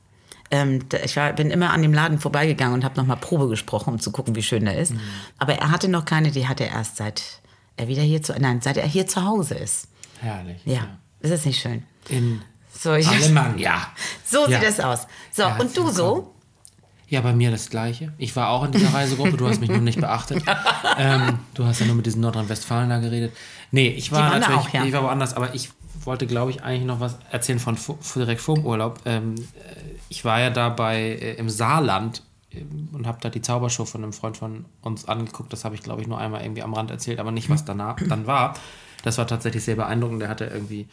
Ähm, 0.50 0.80
ich 1.04 1.16
war, 1.16 1.32
bin 1.32 1.50
immer 1.50 1.70
an 1.70 1.82
dem 1.82 1.92
Laden 1.92 2.18
vorbeigegangen 2.18 2.74
und 2.74 2.84
habe 2.84 2.96
nochmal 2.96 3.16
Probe 3.16 3.48
gesprochen, 3.48 3.94
um 3.94 4.00
zu 4.00 4.12
gucken, 4.12 4.36
wie 4.36 4.42
schön 4.42 4.66
er 4.66 4.78
ist. 4.78 4.92
Mhm. 4.92 5.00
Aber 5.38 5.54
er 5.54 5.70
hatte 5.70 5.88
noch 5.88 6.04
keine, 6.04 6.30
die 6.30 6.46
hatte 6.46 6.64
er 6.64 6.72
erst 6.72 6.96
seit 6.96 7.40
er 7.76 7.88
wieder 7.88 8.02
hier 8.02 8.22
zu, 8.22 8.32
nein, 8.38 8.60
seit 8.60 8.76
er 8.76 8.86
hier 8.86 9.06
zu 9.06 9.24
Hause 9.24 9.54
ist. 9.54 9.88
Herrlich. 10.20 10.60
Ja, 10.64 10.98
ist 11.20 11.32
das 11.32 11.44
nicht 11.44 11.60
schön? 11.60 11.82
In 12.08 12.42
So, 12.78 12.94
ich, 12.94 13.06
Alemannia. 13.08 13.76
so 14.24 14.48
Ja. 14.48 14.58
sieht 14.60 14.68
das 14.68 14.80
aus. 14.80 15.06
So, 15.32 15.42
Ja, 15.42 15.56
und 15.58 15.76
du 15.76 15.88
so? 15.90 16.34
Ja, 17.08 17.20
bei 17.20 17.32
mir 17.32 17.50
das 17.50 17.70
Gleiche. 17.70 18.12
Ich 18.18 18.34
war 18.34 18.48
auch 18.48 18.64
in 18.64 18.72
dieser 18.72 18.88
Reisegruppe, 18.94 19.36
du 19.36 19.48
hast 19.48 19.60
mich 19.60 19.70
nur 19.70 19.78
nicht 19.80 20.00
beachtet. 20.00 20.42
ähm, 20.98 21.38
du 21.54 21.64
hast 21.64 21.80
ja 21.80 21.86
nur 21.86 21.94
mit 21.96 22.06
diesen 22.06 22.20
Nordrhein-Westfalen 22.22 22.90
da 22.90 22.98
geredet. 22.98 23.32
Nee, 23.70 23.88
ich 23.88 24.10
war 24.10 24.30
natürlich, 24.38 24.58
auch, 24.58 24.68
ja. 24.70 24.84
ich 24.84 24.92
war 24.92 25.02
woanders, 25.04 25.34
aber 25.34 25.54
ich 25.54 25.70
wollte, 26.04 26.26
glaube 26.26 26.50
ich, 26.50 26.62
eigentlich 26.62 26.84
noch 26.86 27.00
was 27.00 27.18
erzählen 27.30 27.58
von 27.58 27.76
vo- 27.76 27.98
direkt 28.14 28.40
vor 28.40 28.56
dem 28.56 28.64
Urlaub. 28.66 29.00
Ähm, 29.04 29.34
äh, 29.36 29.40
ich 30.08 30.24
war 30.24 30.40
ja 30.40 30.50
da 30.50 30.68
bei, 30.70 30.98
äh, 31.00 31.34
im 31.34 31.48
Saarland 31.48 32.22
ähm, 32.50 32.88
und 32.92 33.06
habe 33.06 33.18
da 33.20 33.30
die 33.30 33.42
Zaubershow 33.42 33.84
von 33.84 34.02
einem 34.02 34.12
Freund 34.12 34.36
von 34.36 34.64
uns 34.82 35.06
angeguckt. 35.06 35.52
Das 35.52 35.64
habe 35.64 35.74
ich, 35.76 35.82
glaube 35.82 36.02
ich, 36.02 36.08
nur 36.08 36.18
einmal 36.18 36.42
irgendwie 36.42 36.62
am 36.62 36.74
Rand 36.74 36.90
erzählt, 36.90 37.20
aber 37.20 37.30
nicht, 37.32 37.48
was 37.50 37.64
danach 37.64 37.96
dann 38.08 38.26
war. 38.26 38.54
Das 39.02 39.18
war 39.18 39.26
tatsächlich 39.26 39.62
sehr 39.64 39.76
beeindruckend. 39.76 40.20
Der 40.22 40.28
hatte 40.28 40.46
irgendwie 40.46 40.88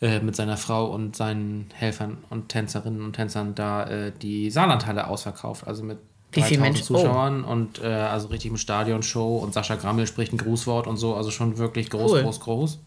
äh, 0.00 0.20
mit 0.20 0.36
seiner 0.36 0.56
Frau 0.56 0.86
und 0.92 1.16
seinen 1.16 1.68
Helfern 1.74 2.18
und 2.30 2.48
Tänzerinnen 2.48 3.02
und 3.02 3.14
Tänzern 3.14 3.54
da 3.54 3.84
äh, 3.84 4.12
die 4.12 4.50
Saarlandhalle 4.50 5.06
ausverkauft. 5.08 5.66
Also 5.66 5.82
mit 5.84 5.98
Wie 6.32 6.42
viele 6.42 6.60
3000 6.60 6.60
Menschen? 6.60 6.96
Oh. 6.96 6.98
Zuschauern 6.98 7.44
und 7.44 7.82
äh, 7.82 7.86
also 7.86 8.28
richtig 8.28 8.50
im 8.50 8.56
Stadionshow 8.58 9.36
und 9.38 9.54
Sascha 9.54 9.76
Grammel 9.76 10.06
spricht 10.06 10.32
ein 10.32 10.38
Grußwort 10.38 10.86
und 10.86 10.96
so. 10.98 11.14
Also 11.14 11.30
schon 11.30 11.56
wirklich 11.58 11.88
groß, 11.90 12.12
Cool. 12.12 12.22
groß, 12.22 12.40
groß. 12.40 12.78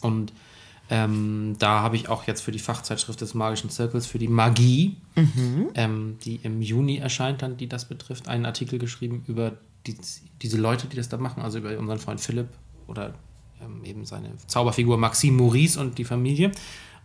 Und 0.00 0.32
ähm, 0.90 1.54
da 1.58 1.80
habe 1.80 1.96
ich 1.96 2.08
auch 2.08 2.24
jetzt 2.24 2.40
für 2.42 2.50
die 2.50 2.58
Fachzeitschrift 2.58 3.20
des 3.20 3.34
Magischen 3.34 3.70
Zirkels, 3.70 4.06
für 4.06 4.18
die 4.18 4.28
Magie, 4.28 4.96
Mhm. 5.14 5.68
ähm, 5.74 6.18
die 6.24 6.36
im 6.42 6.60
Juni 6.60 6.96
erscheint 6.98 7.40
dann, 7.42 7.56
die 7.56 7.68
das 7.68 7.84
betrifft, 7.86 8.28
einen 8.28 8.44
Artikel 8.46 8.78
geschrieben 8.78 9.22
über 9.26 9.52
die, 9.86 9.96
diese 10.42 10.58
Leute, 10.58 10.86
die 10.88 10.96
das 10.96 11.08
da 11.08 11.16
machen, 11.18 11.42
also 11.42 11.58
über 11.58 11.78
unseren 11.78 11.98
Freund 11.98 12.20
Philipp 12.20 12.48
oder 12.88 13.14
ähm, 13.64 13.84
eben 13.84 14.04
seine 14.04 14.30
Zauberfigur 14.46 14.96
Maxime 14.98 15.36
Maurice 15.36 15.78
und 15.80 15.98
die 15.98 16.04
Familie. 16.04 16.52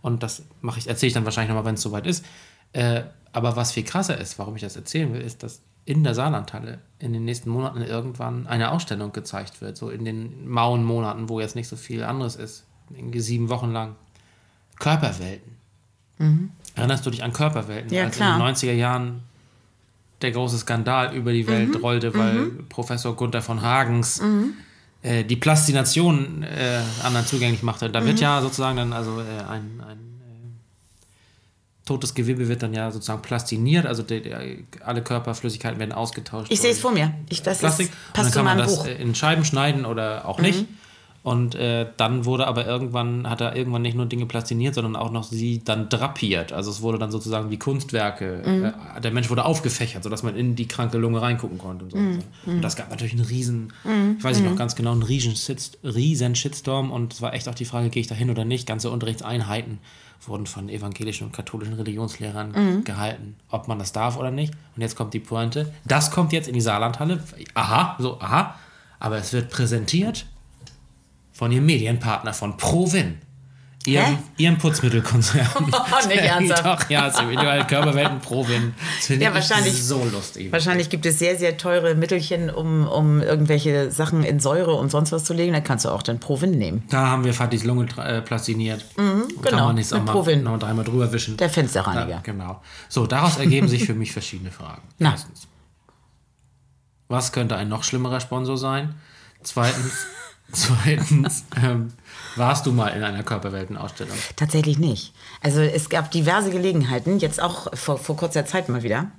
Und 0.02 0.22
das 0.22 0.42
mache 0.60 0.78
ich, 0.78 0.86
erzähle 0.88 1.08
ich 1.08 1.14
dann 1.14 1.24
wahrscheinlich 1.24 1.48
nochmal, 1.48 1.64
wenn 1.64 1.74
es 1.74 1.82
soweit 1.82 2.06
ist. 2.06 2.24
Äh, 2.72 3.02
aber 3.32 3.56
was 3.56 3.72
viel 3.72 3.82
krasser 3.84 4.18
ist, 4.18 4.38
warum 4.38 4.54
ich 4.56 4.62
das 4.62 4.76
erzählen 4.76 5.12
will, 5.12 5.20
ist, 5.20 5.42
dass 5.42 5.60
in 5.84 6.04
der 6.04 6.14
Saarlandhalle 6.14 6.80
in 6.98 7.12
den 7.12 7.24
nächsten 7.24 7.50
Monaten 7.50 7.80
irgendwann 7.82 8.46
eine 8.46 8.70
Ausstellung 8.72 9.12
gezeigt 9.12 9.60
wird. 9.60 9.76
So 9.76 9.90
in 9.90 10.04
den 10.04 10.46
mauen 10.48 10.84
Monaten, 10.84 11.28
wo 11.28 11.40
jetzt 11.40 11.56
nicht 11.56 11.68
so 11.68 11.76
viel 11.76 12.04
anderes 12.04 12.36
ist. 12.36 12.64
Irgendwie 12.90 13.20
sieben 13.20 13.48
Wochen 13.48 13.72
lang. 13.72 13.96
Körperwelten. 14.78 15.56
Erinnerst 16.74 17.06
du 17.06 17.10
dich 17.10 17.22
an 17.22 17.32
Körperwelten? 17.32 17.88
Mhm. 17.90 17.94
Ja, 17.96 18.04
als 18.04 18.16
klar. 18.16 18.34
in 18.38 18.44
den 18.44 18.54
90er 18.54 18.72
Jahren 18.72 19.22
der 20.22 20.32
große 20.32 20.58
Skandal 20.58 21.14
über 21.14 21.32
die 21.32 21.46
Welt 21.46 21.70
Mhm. 21.70 21.76
rollte, 21.76 22.14
weil 22.14 22.46
Professor 22.68 23.14
Gunther 23.14 23.40
von 23.42 23.62
Hagens 23.62 24.20
äh, 25.02 25.24
die 25.24 25.36
Plastination 25.36 26.42
äh, 26.42 26.80
anderen 27.04 27.26
zugänglich 27.26 27.62
machte. 27.62 27.88
Da 27.90 28.00
Mhm. 28.00 28.06
wird 28.06 28.20
ja 28.20 28.40
sozusagen 28.42 28.76
dann, 28.76 28.92
also 28.92 29.20
äh, 29.20 29.24
ein, 29.48 29.80
ein 29.86 29.98
äh, 29.98 31.86
totes 31.86 32.14
Gewebe 32.14 32.48
wird 32.48 32.62
dann 32.62 32.74
ja 32.74 32.90
sozusagen 32.90 33.22
plastiniert, 33.22 33.86
also 33.86 34.02
der, 34.02 34.20
der, 34.20 34.40
alle 34.84 35.02
Körperflüssigkeiten 35.02 35.78
werden 35.78 35.92
ausgetauscht. 35.92 36.50
Ich 36.50 36.60
sehe 36.60 36.72
es 36.72 36.80
vor 36.80 36.92
mir. 36.92 37.14
Ich, 37.28 37.42
das 37.42 37.58
Plastik. 37.58 37.86
ist, 37.86 37.92
und 37.92 38.12
passt 38.12 38.16
dann 38.26 38.32
zu 38.32 38.36
kann 38.38 38.44
man 38.44 38.58
das 38.58 38.76
Buch. 38.76 38.84
Mhm. 38.86 38.90
in 39.00 39.14
Scheiben 39.14 39.44
schneiden 39.44 39.84
oder 39.86 40.26
auch 40.26 40.40
nicht. 40.40 40.64
Und 41.24 41.56
äh, 41.56 41.86
dann 41.96 42.24
wurde 42.24 42.46
aber 42.46 42.64
irgendwann, 42.66 43.28
hat 43.28 43.40
er 43.40 43.54
irgendwann 43.54 43.82
nicht 43.82 43.96
nur 43.96 44.06
Dinge 44.06 44.24
plastiniert, 44.26 44.74
sondern 44.74 44.96
auch 44.96 45.10
noch 45.10 45.24
sie 45.24 45.62
dann 45.62 45.88
drapiert. 45.88 46.52
Also 46.52 46.70
es 46.70 46.80
wurde 46.80 46.98
dann 46.98 47.10
sozusagen 47.10 47.50
wie 47.50 47.58
Kunstwerke. 47.58 48.42
Mhm. 48.46 48.64
Äh, 48.64 49.00
der 49.02 49.10
Mensch 49.10 49.28
wurde 49.28 49.44
aufgefächert, 49.44 50.04
sodasse 50.04 50.24
man 50.24 50.36
in 50.36 50.54
die 50.54 50.66
kranke 50.68 50.96
Lunge 50.96 51.20
reingucken 51.20 51.58
konnte. 51.58 51.84
Und, 51.84 51.90
so. 51.90 51.98
Mhm. 51.98 52.22
und 52.46 52.62
das 52.62 52.76
gab 52.76 52.88
natürlich 52.90 53.12
einen 53.12 53.24
riesen, 53.24 53.72
ich 54.16 54.24
weiß 54.24 54.38
nicht 54.40 54.48
noch 54.48 54.56
ganz 54.56 54.74
genau, 54.76 54.92
einen 54.92 55.02
riesen, 55.02 55.36
Shit, 55.36 55.76
riesen 55.82 56.34
Shitstorm. 56.34 56.90
Und 56.90 57.12
es 57.14 57.20
war 57.20 57.34
echt 57.34 57.48
auch 57.48 57.54
die 57.54 57.64
Frage, 57.66 57.90
gehe 57.90 58.00
ich 58.00 58.06
da 58.06 58.14
hin 58.14 58.30
oder 58.30 58.44
nicht. 58.44 58.66
Ganze 58.66 58.90
Unterrichtseinheiten 58.90 59.78
wurden 60.26 60.46
von 60.46 60.68
evangelischen 60.68 61.26
und 61.26 61.32
katholischen 61.32 61.74
Religionslehrern 61.74 62.52
Mhm. 62.52 62.84
gehalten, 62.84 63.36
ob 63.50 63.68
man 63.68 63.78
das 63.78 63.92
darf 63.92 64.16
oder 64.16 64.30
nicht. 64.30 64.52
Und 64.76 64.82
jetzt 64.82 64.96
kommt 64.96 65.14
die 65.14 65.20
Pointe. 65.20 65.72
Das 65.84 66.10
kommt 66.10 66.32
jetzt 66.32 66.48
in 66.48 66.54
die 66.54 66.60
Saarlandhalle. 66.60 67.22
Aha, 67.54 67.96
so, 67.98 68.20
aha. 68.20 68.54
Aber 68.98 69.16
es 69.18 69.32
wird 69.32 69.50
präsentiert 69.50 70.26
von 71.38 71.52
ihrem 71.52 71.66
Medienpartner 71.66 72.34
von 72.34 72.56
Provin. 72.56 73.18
Ihrem, 73.86 74.04
Hä? 74.06 74.18
ihrem 74.38 74.58
Putzmittelkonzern. 74.58 75.46
Nicht 76.08 76.18
ernsthaft. 76.20 76.82
Doch, 76.82 76.90
ja, 76.90 77.06
es 77.06 77.18
individuelle 77.20 77.64
Körperwelten 77.64 78.18
Provin. 78.20 78.74
Ja, 79.08 79.14
ich 79.14 79.34
wahrscheinlich- 79.34 79.82
so 79.84 80.04
lustig. 80.04 80.50
Wahrscheinlich 80.50 80.90
gibt 80.90 81.06
es 81.06 81.20
sehr, 81.20 81.38
sehr 81.38 81.56
teure 81.56 81.94
Mittelchen, 81.94 82.50
um, 82.50 82.88
um 82.88 83.22
irgendwelche 83.22 83.92
Sachen 83.92 84.24
in 84.24 84.40
Säure 84.40 84.74
und 84.74 84.90
sonst 84.90 85.12
was 85.12 85.22
zu 85.22 85.32
legen. 85.32 85.52
Da 85.52 85.60
kannst 85.60 85.84
du 85.84 85.90
auch 85.90 86.02
dann 86.02 86.18
Provin 86.18 86.50
nehmen. 86.50 86.82
Da 86.90 87.06
haben 87.06 87.22
wir 87.24 87.32
Fatis 87.32 87.62
Lunge 87.62 87.86
äh, 87.98 88.20
plastiniert. 88.20 88.84
Kann 88.96 89.28
genau, 89.40 89.66
man 89.66 89.76
nicht 89.76 89.92
auch 89.92 90.02
mal 90.02 90.10
Provin. 90.10 90.42
noch 90.42 90.50
mal 90.50 90.58
dreimal 90.58 90.84
drüber 90.84 91.10
wischen. 91.12 91.36
Der 91.36 91.48
Fensterreiniger. 91.48 92.08
Ja, 92.16 92.20
genau. 92.20 92.60
So, 92.88 93.06
daraus 93.06 93.38
ergeben 93.38 93.68
sich 93.68 93.86
für 93.86 93.94
mich 93.94 94.10
verschiedene 94.12 94.50
Fragen. 94.50 94.82
Na. 94.98 95.12
Erstens, 95.12 95.46
was 97.06 97.30
könnte 97.30 97.54
ein 97.56 97.68
noch 97.68 97.84
schlimmerer 97.84 98.18
Sponsor 98.20 98.58
sein? 98.58 98.96
Zweitens, 99.42 99.92
Zweitens, 100.52 101.44
ähm, 101.62 101.92
warst 102.36 102.66
du 102.66 102.72
mal 102.72 102.88
in 102.88 103.02
einer 103.02 103.22
Körperweltenausstellung? 103.22 104.16
Tatsächlich 104.36 104.78
nicht. 104.78 105.12
Also 105.42 105.60
es 105.60 105.88
gab 105.88 106.10
diverse 106.10 106.50
Gelegenheiten, 106.50 107.18
jetzt 107.18 107.40
auch 107.42 107.68
vor, 107.76 107.98
vor 107.98 108.16
kurzer 108.16 108.46
Zeit 108.46 108.68
mal 108.68 108.82
wieder. 108.82 109.10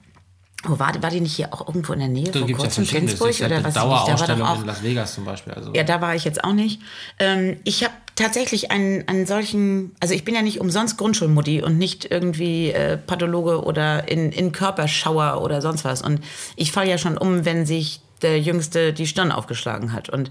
Oh, 0.68 0.78
war, 0.78 1.02
war 1.02 1.10
die 1.10 1.22
nicht 1.22 1.36
hier 1.36 1.54
auch 1.54 1.68
irgendwo 1.68 1.94
in 1.94 2.00
der 2.00 2.10
Nähe 2.10 2.32
Da 2.32 2.40
vor 2.40 2.48
gibt 2.48 2.62
es 2.62 2.76
ja. 2.76 2.84
Flensburg 2.84 3.32
gibt 3.32 3.50
oder 3.50 3.64
was? 3.64 3.76
Da 3.76 3.88
war 3.88 4.06
Dauerausstellung 4.06 4.48
auch, 4.48 4.60
in 4.60 4.68
Las 4.68 4.84
Vegas 4.84 5.14
zum 5.14 5.24
Beispiel. 5.24 5.54
Also. 5.54 5.74
ja, 5.74 5.84
da 5.84 6.02
war 6.02 6.16
ich 6.16 6.26
jetzt 6.26 6.44
auch 6.44 6.52
nicht. 6.52 6.82
Ähm, 7.18 7.58
ich 7.64 7.84
habe 7.84 7.94
tatsächlich 8.16 8.70
einen, 8.70 9.08
einen 9.08 9.26
solchen, 9.26 9.96
also 10.02 10.14
ich 10.14 10.26
bin 10.26 10.36
ja 10.36 10.42
nicht 10.42 10.60
umsonst 10.60 10.98
Grundschulmutti 10.98 11.62
und 11.62 11.78
nicht 11.78 12.12
irgendwie 12.12 12.72
äh, 12.72 12.98
Pathologe 12.98 13.64
oder 13.64 14.10
in, 14.10 14.34
in 14.34 14.52
Körperschauer 14.52 15.42
oder 15.42 15.62
sonst 15.62 15.86
was. 15.86 16.02
Und 16.02 16.20
ich 16.58 16.74
falle 16.74 16.90
ja 16.90 16.98
schon 16.98 17.18
um, 17.18 17.46
wenn 17.46 17.66
sich 17.66 18.02
der 18.22 18.42
Jüngste 18.42 18.92
die 18.92 19.08
Stirn 19.08 19.32
aufgeschlagen 19.32 19.94
hat. 19.94 20.10
Und 20.10 20.30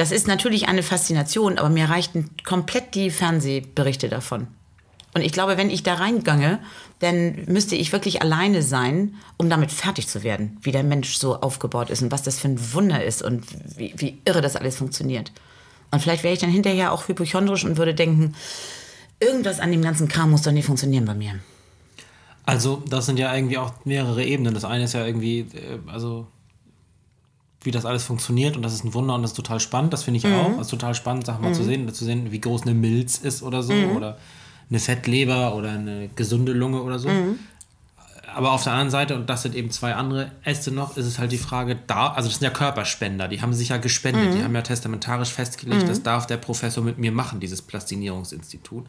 das 0.00 0.12
ist 0.12 0.26
natürlich 0.26 0.66
eine 0.66 0.82
Faszination, 0.82 1.58
aber 1.58 1.68
mir 1.68 1.90
reichten 1.90 2.30
komplett 2.42 2.94
die 2.94 3.10
Fernsehberichte 3.10 4.08
davon. 4.08 4.46
Und 5.12 5.20
ich 5.20 5.30
glaube, 5.30 5.58
wenn 5.58 5.68
ich 5.68 5.82
da 5.82 5.92
reingange, 5.92 6.58
dann 7.00 7.44
müsste 7.44 7.76
ich 7.76 7.92
wirklich 7.92 8.22
alleine 8.22 8.62
sein, 8.62 9.16
um 9.36 9.50
damit 9.50 9.70
fertig 9.70 10.08
zu 10.08 10.22
werden, 10.22 10.56
wie 10.62 10.72
der 10.72 10.84
Mensch 10.84 11.18
so 11.18 11.36
aufgebaut 11.42 11.90
ist 11.90 12.00
und 12.00 12.12
was 12.12 12.22
das 12.22 12.38
für 12.38 12.48
ein 12.48 12.72
Wunder 12.72 13.04
ist 13.04 13.20
und 13.20 13.44
wie, 13.76 13.92
wie 13.94 14.22
irre 14.24 14.40
das 14.40 14.56
alles 14.56 14.76
funktioniert. 14.76 15.32
Und 15.90 16.00
vielleicht 16.00 16.22
wäre 16.22 16.32
ich 16.32 16.40
dann 16.40 16.48
hinterher 16.48 16.92
auch 16.92 17.06
hypochondrisch 17.06 17.66
und 17.66 17.76
würde 17.76 17.94
denken, 17.94 18.34
irgendwas 19.18 19.60
an 19.60 19.70
dem 19.70 19.82
ganzen 19.82 20.08
Kram 20.08 20.30
muss 20.30 20.40
doch 20.40 20.52
nicht 20.52 20.64
funktionieren 20.64 21.04
bei 21.04 21.14
mir. 21.14 21.40
Also, 22.46 22.82
das 22.88 23.04
sind 23.04 23.18
ja 23.18 23.34
irgendwie 23.34 23.58
auch 23.58 23.84
mehrere 23.84 24.24
Ebenen. 24.24 24.54
Das 24.54 24.64
eine 24.64 24.84
ist 24.84 24.94
ja 24.94 25.04
irgendwie, 25.04 25.40
äh, 25.40 25.78
also, 25.88 26.26
wie 27.62 27.70
das 27.70 27.84
alles 27.84 28.04
funktioniert 28.04 28.56
und 28.56 28.62
das 28.62 28.72
ist 28.72 28.84
ein 28.84 28.94
Wunder 28.94 29.14
und 29.14 29.22
das 29.22 29.32
ist 29.32 29.36
total 29.36 29.60
spannend. 29.60 29.92
Das 29.92 30.02
finde 30.02 30.18
ich 30.18 30.26
auch. 30.26 30.56
Das 30.56 30.66
ist 30.66 30.70
total 30.70 30.94
spannend, 30.94 31.26
Sachen 31.26 31.42
mal 31.42 31.54
zu 31.54 31.62
sehen, 31.62 31.84
oder 31.84 31.92
zu 31.92 32.04
sehen, 32.04 32.32
wie 32.32 32.40
groß 32.40 32.62
eine 32.62 32.74
Milz 32.74 33.18
ist 33.18 33.42
oder 33.42 33.62
so. 33.62 33.72
Oder 33.72 34.18
eine 34.70 34.78
Fettleber 34.78 35.54
oder 35.54 35.72
eine 35.72 36.08
gesunde 36.14 36.52
Lunge 36.52 36.82
oder 36.82 36.98
so. 36.98 37.08
Aber 38.34 38.52
auf 38.52 38.62
der 38.62 38.72
anderen 38.72 38.90
Seite, 38.90 39.16
und 39.16 39.28
das 39.28 39.42
sind 39.42 39.54
eben 39.54 39.70
zwei 39.70 39.94
andere 39.94 40.30
Äste 40.44 40.70
noch, 40.70 40.96
ist 40.96 41.06
es 41.06 41.18
halt 41.18 41.32
die 41.32 41.38
Frage, 41.38 41.76
da, 41.86 42.12
also 42.12 42.28
das 42.28 42.38
sind 42.38 42.44
ja 42.44 42.50
Körperspender, 42.50 43.26
die 43.26 43.42
haben 43.42 43.52
sich 43.52 43.70
ja 43.70 43.76
gespendet, 43.78 44.34
die 44.34 44.44
haben 44.44 44.54
ja 44.54 44.62
testamentarisch 44.62 45.30
festgelegt, 45.30 45.88
das 45.88 46.02
darf 46.02 46.26
der 46.26 46.36
Professor 46.36 46.84
mit 46.84 46.98
mir 46.98 47.10
machen, 47.10 47.40
dieses 47.40 47.60
Plastinierungsinstitut. 47.60 48.86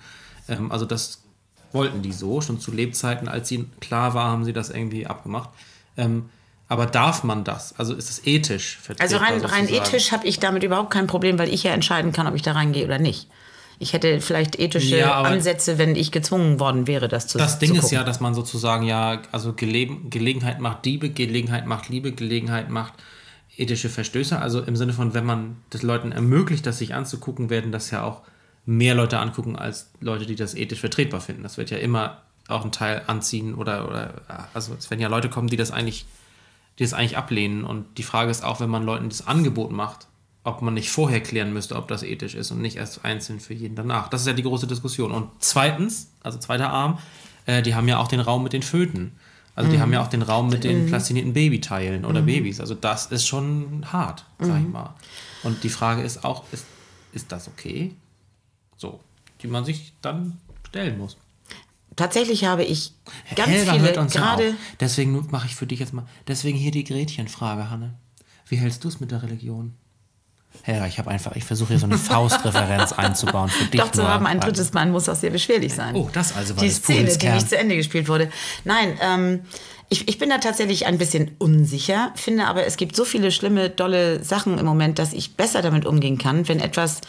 Ähm, 0.47 0.71
also 0.71 0.85
das 0.85 1.23
wollten 1.71 2.01
die 2.01 2.11
so, 2.11 2.41
schon 2.41 2.59
zu 2.59 2.71
Lebzeiten, 2.71 3.27
als 3.27 3.47
sie 3.47 3.65
klar 3.79 4.13
war, 4.13 4.29
haben 4.29 4.45
sie 4.45 4.53
das 4.53 4.69
irgendwie 4.69 5.07
abgemacht. 5.07 5.49
Ähm, 5.97 6.29
aber 6.71 6.85
darf 6.85 7.25
man 7.25 7.43
das? 7.43 7.77
Also 7.77 7.93
ist 7.93 8.09
es 8.09 8.25
ethisch 8.25 8.79
Also 8.97 9.17
vertretbar 9.17 9.51
rein, 9.51 9.67
rein 9.67 9.67
ethisch 9.67 10.13
habe 10.13 10.25
ich 10.25 10.39
damit 10.39 10.63
überhaupt 10.63 10.89
kein 10.89 11.05
Problem, 11.05 11.37
weil 11.37 11.53
ich 11.53 11.63
ja 11.63 11.71
entscheiden 11.73 12.13
kann, 12.13 12.27
ob 12.27 12.35
ich 12.35 12.43
da 12.43 12.53
reingehe 12.53 12.85
oder 12.85 12.97
nicht. 12.97 13.27
Ich 13.77 13.91
hätte 13.91 14.21
vielleicht 14.21 14.57
ethische 14.57 14.97
Ja, 14.97 15.21
Ansätze, 15.21 15.77
wenn 15.77 15.97
ich 15.97 16.13
gezwungen 16.13 16.61
worden 16.61 16.87
wäre, 16.87 17.09
das 17.09 17.27
zu 17.27 17.37
Das 17.37 17.59
Ding 17.59 17.73
zu 17.73 17.79
ist 17.79 17.91
ja, 17.91 18.05
dass 18.05 18.21
man 18.21 18.33
sozusagen 18.33 18.85
ja, 18.85 19.21
also 19.33 19.51
Gelegen, 19.51 20.09
Gelegenheit 20.09 20.61
macht 20.61 20.85
Diebe, 20.85 21.09
Gelegenheit 21.09 21.65
macht 21.65 21.89
Liebe, 21.89 22.13
Gelegenheit 22.13 22.69
macht 22.69 22.93
ethische 23.57 23.89
Verstöße. 23.89 24.39
Also 24.39 24.61
im 24.61 24.77
Sinne 24.77 24.93
von, 24.93 25.13
wenn 25.13 25.25
man 25.25 25.57
das 25.71 25.81
Leuten 25.81 26.13
ermöglicht, 26.13 26.65
das 26.65 26.77
sich 26.77 26.93
anzugucken, 26.93 27.49
werden 27.49 27.73
das 27.73 27.91
ja 27.91 28.03
auch 28.03 28.21
mehr 28.65 28.95
Leute 28.95 29.19
angucken 29.19 29.57
als 29.57 29.91
Leute, 29.99 30.25
die 30.25 30.35
das 30.35 30.55
ethisch 30.55 30.79
vertretbar 30.79 31.19
finden. 31.19 31.43
Das 31.43 31.57
wird 31.57 31.69
ja 31.69 31.79
immer 31.79 32.21
auch 32.47 32.61
einen 32.61 32.71
Teil 32.71 33.01
anziehen 33.07 33.55
oder, 33.55 33.89
oder 33.89 34.13
also 34.53 34.73
es 34.77 34.89
werden 34.89 35.01
ja 35.01 35.09
Leute 35.09 35.29
kommen, 35.29 35.49
die 35.49 35.57
das 35.57 35.71
eigentlich, 35.71 36.05
die 36.81 36.85
das 36.85 36.93
eigentlich 36.93 37.15
ablehnen. 37.15 37.63
Und 37.63 37.99
die 37.99 38.03
Frage 38.03 38.31
ist 38.31 38.43
auch, 38.43 38.59
wenn 38.59 38.69
man 38.69 38.81
Leuten 38.81 39.07
das 39.07 39.27
Angebot 39.27 39.71
macht, 39.71 40.07
ob 40.43 40.63
man 40.63 40.73
nicht 40.73 40.89
vorher 40.89 41.21
klären 41.21 41.53
müsste, 41.53 41.75
ob 41.75 41.87
das 41.87 42.01
ethisch 42.01 42.33
ist 42.33 42.49
und 42.49 42.59
nicht 42.59 42.77
erst 42.77 43.05
einzeln 43.05 43.39
für 43.39 43.53
jeden 43.53 43.75
danach. 43.75 44.07
Das 44.07 44.21
ist 44.21 44.27
ja 44.27 44.33
die 44.33 44.41
große 44.41 44.65
Diskussion. 44.65 45.11
Und 45.11 45.29
zweitens, 45.37 46.11
also 46.23 46.39
zweiter 46.39 46.71
Arm, 46.71 46.97
äh, 47.45 47.61
die 47.61 47.75
haben 47.75 47.87
ja 47.87 47.99
auch 47.99 48.07
den 48.07 48.19
Raum 48.19 48.41
mit 48.41 48.53
den 48.53 48.63
Föten. 48.63 49.11
Also 49.53 49.69
die 49.69 49.79
haben 49.79 49.93
ja 49.93 50.01
auch 50.01 50.07
den 50.07 50.23
Raum 50.23 50.49
mit 50.49 50.63
den 50.63 50.87
plastinierten 50.87 51.33
Babyteilen 51.33 52.05
oder 52.05 52.23
Babys. 52.23 52.59
Also 52.59 52.73
das 52.73 53.07
ist 53.07 53.27
schon 53.27 53.85
hart, 53.91 54.25
sag 54.39 54.59
ich 54.59 54.67
mal. 54.67 54.95
Und 55.43 55.63
die 55.63 55.69
Frage 55.69 56.01
ist 56.01 56.23
auch, 56.23 56.45
ist, 56.51 56.65
ist 57.11 57.31
das 57.31 57.47
okay? 57.47 57.93
So, 58.77 59.01
die 59.43 59.47
man 59.47 59.65
sich 59.65 59.93
dann 60.01 60.39
stellen 60.67 60.97
muss. 60.97 61.17
Tatsächlich 61.95 62.45
habe 62.45 62.63
ich 62.63 62.93
ganz 63.35 63.49
Helga 63.49 63.73
viele 63.73 63.83
hört 63.85 63.97
uns 63.97 64.13
ja 64.13 64.21
gerade. 64.21 64.55
Deswegen 64.79 65.27
mache 65.29 65.47
ich 65.47 65.55
für 65.55 65.67
dich 65.67 65.79
jetzt 65.79 65.93
mal, 65.93 66.05
deswegen 66.27 66.57
hier 66.57 66.71
die 66.71 66.83
Gretchenfrage, 66.83 67.69
Hanne. 67.69 67.95
Wie 68.47 68.55
hältst 68.55 68.83
du 68.83 68.87
es 68.87 68.99
mit 68.99 69.11
der 69.11 69.23
Religion? 69.23 69.75
Helga, 70.63 70.85
ich 70.85 70.99
habe 70.99 71.09
einfach, 71.09 71.35
ich 71.35 71.43
versuche 71.43 71.69
hier 71.69 71.79
so 71.79 71.85
eine 71.85 71.97
Faustreferenz 71.97 72.93
einzubauen 72.93 73.49
für 73.49 73.65
dich. 73.65 73.79
Doch 73.81 73.91
zu 73.91 74.07
haben, 74.07 74.25
ein 74.25 74.39
drittes 74.39 74.73
Mann 74.73 74.91
muss 74.91 75.09
auch 75.09 75.15
sehr 75.15 75.29
beschwerlich 75.31 75.73
sein. 75.73 75.95
Oh, 75.95 76.09
das 76.11 76.35
also 76.35 76.55
war 76.55 76.63
Die 76.63 76.69
das 76.69 76.77
Szene, 76.77 77.17
die 77.17 77.29
nicht 77.29 77.49
zu 77.49 77.57
Ende 77.57 77.75
gespielt 77.75 78.07
wurde. 78.07 78.29
Nein, 78.63 78.97
ähm, 79.01 79.41
ich, 79.89 80.07
ich 80.07 80.17
bin 80.17 80.29
da 80.29 80.37
tatsächlich 80.37 80.85
ein 80.85 80.97
bisschen 80.97 81.31
unsicher, 81.37 82.13
finde 82.15 82.47
aber, 82.47 82.65
es 82.65 82.77
gibt 82.77 82.95
so 82.95 83.03
viele 83.03 83.31
schlimme, 83.31 83.69
dolle 83.69 84.23
Sachen 84.23 84.57
im 84.57 84.65
Moment, 84.65 84.99
dass 84.99 85.13
ich 85.13 85.35
besser 85.35 85.61
damit 85.61 85.85
umgehen 85.85 86.17
kann, 86.17 86.47
wenn 86.47 86.59
etwas 86.59 87.01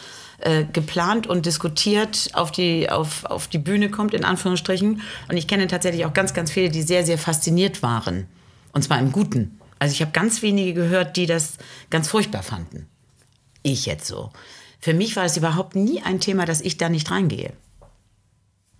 äh, 0.43 0.65
geplant 0.65 1.25
und 1.27 1.45
diskutiert 1.45 2.29
auf 2.33 2.51
die, 2.51 2.89
auf, 2.89 3.25
auf 3.25 3.47
die 3.47 3.57
Bühne 3.57 3.89
kommt, 3.89 4.13
in 4.13 4.25
Anführungsstrichen. 4.25 5.01
Und 5.29 5.37
ich 5.37 5.47
kenne 5.47 5.67
tatsächlich 5.67 6.05
auch 6.05 6.13
ganz, 6.13 6.33
ganz 6.33 6.51
viele, 6.51 6.69
die 6.69 6.81
sehr, 6.81 7.05
sehr 7.05 7.17
fasziniert 7.17 7.81
waren. 7.81 8.27
Und 8.73 8.83
zwar 8.83 8.99
im 8.99 9.11
Guten. 9.11 9.59
Also 9.79 9.93
ich 9.93 10.01
habe 10.01 10.11
ganz 10.11 10.41
wenige 10.41 10.73
gehört, 10.73 11.17
die 11.17 11.25
das 11.25 11.57
ganz 11.89 12.07
furchtbar 12.07 12.43
fanden. 12.43 12.87
Ich 13.61 13.85
jetzt 13.85 14.05
so. 14.05 14.31
Für 14.79 14.93
mich 14.93 15.15
war 15.15 15.23
es 15.23 15.37
überhaupt 15.37 15.75
nie 15.75 16.01
ein 16.01 16.19
Thema, 16.19 16.45
dass 16.45 16.59
ich 16.59 16.77
da 16.77 16.89
nicht 16.89 17.09
reingehe. 17.09 17.53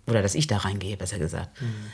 Oder 0.06 0.20
dass 0.20 0.34
ich 0.34 0.46
da 0.46 0.58
reingehe, 0.58 0.98
besser 0.98 1.18
gesagt. 1.18 1.48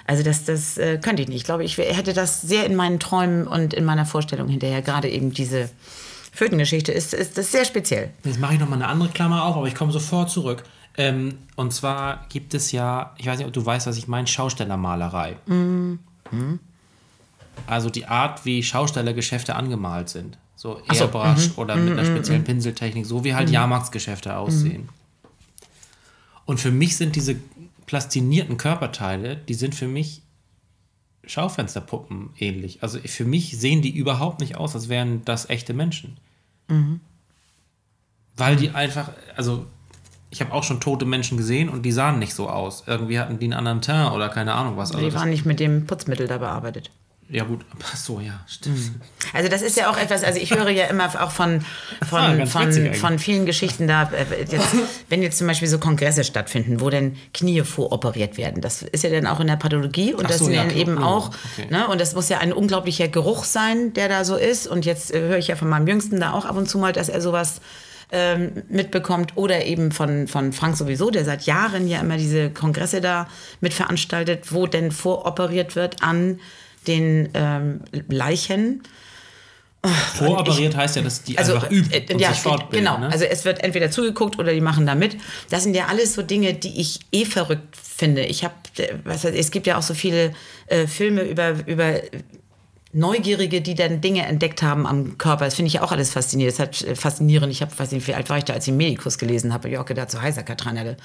Also 0.04 0.24
das, 0.24 0.44
das 0.44 0.78
äh, 0.78 0.98
könnte 0.98 1.22
ich 1.22 1.28
nicht. 1.28 1.38
Ich 1.38 1.44
glaube, 1.44 1.62
ich 1.62 1.78
hätte 1.78 2.12
das 2.12 2.42
sehr 2.42 2.66
in 2.66 2.74
meinen 2.74 2.98
Träumen 2.98 3.46
und 3.46 3.72
in 3.72 3.84
meiner 3.84 4.04
Vorstellung 4.04 4.48
hinterher. 4.48 4.82
Gerade 4.82 5.08
eben 5.08 5.32
diese 5.32 5.70
Fötengeschichte 6.32 6.92
ist, 6.92 7.14
ist 7.14 7.36
das 7.36 7.50
sehr 7.50 7.64
speziell. 7.64 8.10
Jetzt 8.24 8.38
mache 8.38 8.54
ich 8.54 8.60
nochmal 8.60 8.78
eine 8.80 8.88
andere 8.88 9.08
Klammer 9.08 9.44
auf, 9.44 9.56
aber 9.56 9.66
ich 9.66 9.74
komme 9.74 9.92
sofort 9.92 10.30
zurück. 10.30 10.64
Ähm, 10.96 11.38
und 11.56 11.72
zwar 11.72 12.26
gibt 12.28 12.54
es 12.54 12.72
ja, 12.72 13.14
ich 13.16 13.26
weiß 13.26 13.38
nicht, 13.38 13.46
ob 13.46 13.52
du 13.52 13.64
weißt, 13.64 13.86
was 13.86 13.96
ich 13.96 14.08
meine, 14.08 14.26
Schaustellermalerei. 14.26 15.36
Also 17.66 17.90
die 17.90 18.06
Art, 18.06 18.44
wie 18.44 18.62
Schaustellergeschäfte 18.62 19.54
angemalt 19.54 20.08
sind. 20.08 20.38
So 20.56 20.80
so, 20.92 21.04
Airbrush 21.04 21.56
oder 21.56 21.74
mit 21.76 21.92
einer 21.92 22.04
speziellen 22.04 22.44
Pinseltechnik, 22.44 23.06
so 23.06 23.24
wie 23.24 23.34
halt 23.34 23.48
Jahrmarktsgeschäfte 23.48 24.36
aussehen. 24.36 24.90
Und 26.44 26.60
für 26.60 26.70
mich 26.70 26.96
sind 26.96 27.16
diese 27.16 27.36
plastinierten 27.86 28.56
Körperteile, 28.56 29.36
die 29.36 29.54
sind 29.54 29.74
für 29.74 29.88
mich 29.88 30.22
Schaufensterpuppen 31.30 32.30
ähnlich. 32.38 32.82
Also 32.82 32.98
für 32.98 33.24
mich 33.24 33.58
sehen 33.58 33.82
die 33.82 33.96
überhaupt 33.96 34.40
nicht 34.40 34.56
aus, 34.56 34.74
als 34.74 34.88
wären 34.88 35.24
das 35.24 35.48
echte 35.48 35.74
Menschen. 35.74 36.18
Weil 38.36 38.56
die 38.56 38.70
einfach, 38.70 39.10
also 39.36 39.66
ich 40.30 40.40
habe 40.40 40.52
auch 40.52 40.62
schon 40.62 40.80
tote 40.80 41.04
Menschen 41.04 41.36
gesehen 41.36 41.68
und 41.68 41.82
die 41.82 41.92
sahen 41.92 42.18
nicht 42.18 42.34
so 42.34 42.48
aus. 42.48 42.84
Irgendwie 42.86 43.18
hatten 43.18 43.38
die 43.38 43.46
einen 43.46 43.54
anderen 43.54 43.80
Teint 43.80 44.12
oder 44.12 44.28
keine 44.28 44.54
Ahnung 44.54 44.76
was. 44.76 44.92
Also 44.92 45.04
Die 45.04 45.14
waren 45.14 45.30
nicht 45.30 45.44
mit 45.44 45.60
dem 45.60 45.86
Putzmittel 45.86 46.26
da 46.28 46.38
bearbeitet. 46.38 46.90
Ja 47.32 47.44
gut, 47.44 47.64
ach 47.82 47.96
so, 47.96 48.18
ja, 48.18 48.40
stimmt. 48.48 48.92
Also 49.32 49.48
das 49.48 49.62
ist 49.62 49.76
ja 49.76 49.88
auch 49.88 49.96
etwas, 49.96 50.24
also 50.24 50.40
ich 50.40 50.52
höre 50.54 50.70
ja 50.70 50.86
immer 50.86 51.06
auch 51.22 51.30
von, 51.30 51.64
Ah, 52.00 52.04
von, 52.04 52.38
ganz 52.38 52.50
von, 52.52 52.94
von 52.94 53.18
vielen 53.20 53.46
Geschichten 53.46 53.86
da, 53.86 54.10
äh, 54.12 54.40
jetzt, 54.50 54.74
wenn 55.08 55.22
jetzt 55.22 55.38
zum 55.38 55.46
Beispiel 55.46 55.68
so 55.68 55.78
Kongresse 55.78 56.24
stattfinden, 56.24 56.80
wo 56.80 56.90
dann 56.90 57.16
Knie 57.32 57.60
voroperiert 57.62 58.36
werden. 58.36 58.60
Das 58.60 58.82
ist 58.82 59.04
ja 59.04 59.10
dann 59.10 59.26
auch 59.26 59.38
in 59.38 59.46
der 59.46 59.56
Pathologie 59.56 60.12
und 60.12 60.24
Ach 60.24 60.28
das 60.28 60.38
so, 60.38 60.46
sind 60.46 60.54
ja, 60.54 60.64
dann 60.64 60.76
eben 60.76 60.96
klar. 60.96 61.06
auch, 61.08 61.30
Okay. 61.56 61.68
ne, 61.70 61.86
und 61.88 62.00
das 62.00 62.14
muss 62.14 62.28
ja 62.28 62.38
ein 62.38 62.52
unglaublicher 62.52 63.08
Geruch 63.08 63.44
sein, 63.44 63.92
der 63.92 64.08
da 64.08 64.24
so 64.24 64.36
ist. 64.36 64.66
Und 64.66 64.84
jetzt 64.84 65.14
äh, 65.14 65.20
höre 65.20 65.38
ich 65.38 65.48
ja 65.48 65.56
von 65.56 65.68
meinem 65.68 65.86
Jüngsten 65.86 66.18
da 66.18 66.32
auch 66.32 66.44
ab 66.44 66.56
und 66.56 66.68
zu 66.68 66.78
mal, 66.78 66.92
dass 66.92 67.08
er 67.08 67.20
sowas 67.20 67.60
ähm, 68.12 68.64
mitbekommt 68.68 69.36
oder 69.36 69.64
eben 69.66 69.92
von, 69.92 70.26
von 70.26 70.52
Frank 70.52 70.76
sowieso, 70.76 71.10
der 71.10 71.24
seit 71.24 71.42
Jahren 71.42 71.86
ja 71.86 72.00
immer 72.00 72.16
diese 72.16 72.50
Kongresse 72.50 73.00
da 73.00 73.28
mitveranstaltet, 73.60 74.52
wo 74.52 74.66
denn 74.66 74.90
voroperiert 74.90 75.76
wird 75.76 76.02
an 76.02 76.40
den 76.86 77.28
ähm, 77.34 77.80
Leichen. 78.08 78.82
Voroperiert 80.16 80.76
heißt 80.76 80.96
ja, 80.96 81.02
dass 81.02 81.22
die 81.22 81.38
Also, 81.38 81.54
einfach 81.54 81.70
üben 81.70 81.90
äh, 81.90 82.12
und 82.12 82.20
ja, 82.20 82.32
sich 82.32 82.40
fortbilden. 82.40 82.84
genau. 82.84 82.98
Ne? 82.98 83.10
Also 83.10 83.24
es 83.24 83.46
wird 83.46 83.64
entweder 83.64 83.90
zugeguckt 83.90 84.38
oder 84.38 84.52
die 84.52 84.60
machen 84.60 84.84
da 84.86 84.94
mit. 84.94 85.16
Das 85.48 85.62
sind 85.62 85.74
ja 85.74 85.86
alles 85.86 86.14
so 86.14 86.22
Dinge, 86.22 86.52
die 86.52 86.80
ich 86.80 87.00
eh 87.12 87.24
verrückt 87.24 87.76
finde. 87.76 88.26
Ich 88.26 88.44
habe, 88.44 88.54
ich, 88.76 89.24
es 89.24 89.50
gibt 89.50 89.66
ja 89.66 89.78
auch 89.78 89.82
so 89.82 89.94
viele 89.94 90.32
äh, 90.66 90.86
Filme 90.86 91.22
über 91.22 91.66
über 91.66 92.00
Neugierige, 92.92 93.60
die 93.60 93.74
dann 93.74 94.00
Dinge 94.00 94.26
entdeckt 94.26 94.62
haben 94.62 94.86
am 94.86 95.16
Körper. 95.16 95.44
Das 95.44 95.54
finde 95.54 95.68
ich 95.68 95.74
ja 95.74 95.82
auch 95.82 95.92
alles 95.92 96.10
faszinierend. 96.10 96.58
Das 96.58 96.66
hat 96.66 96.82
äh, 96.82 96.94
faszinierend. 96.96 97.52
Ich 97.52 97.62
habe, 97.62 97.76
weiß 97.78 97.92
nicht, 97.92 98.06
wie 98.06 98.14
alt 98.14 98.28
war 98.28 98.36
ich 98.36 98.44
da, 98.44 98.52
als 98.52 98.66
ich 98.66 98.74
Medikus 98.74 99.16
gelesen 99.16 99.54
habe. 99.54 99.70
Ich 99.70 99.78
auch 99.78 99.86
gedacht, 99.86 100.10
so 100.10 100.20
heißer 100.20 100.42
Katranelle. 100.42 100.96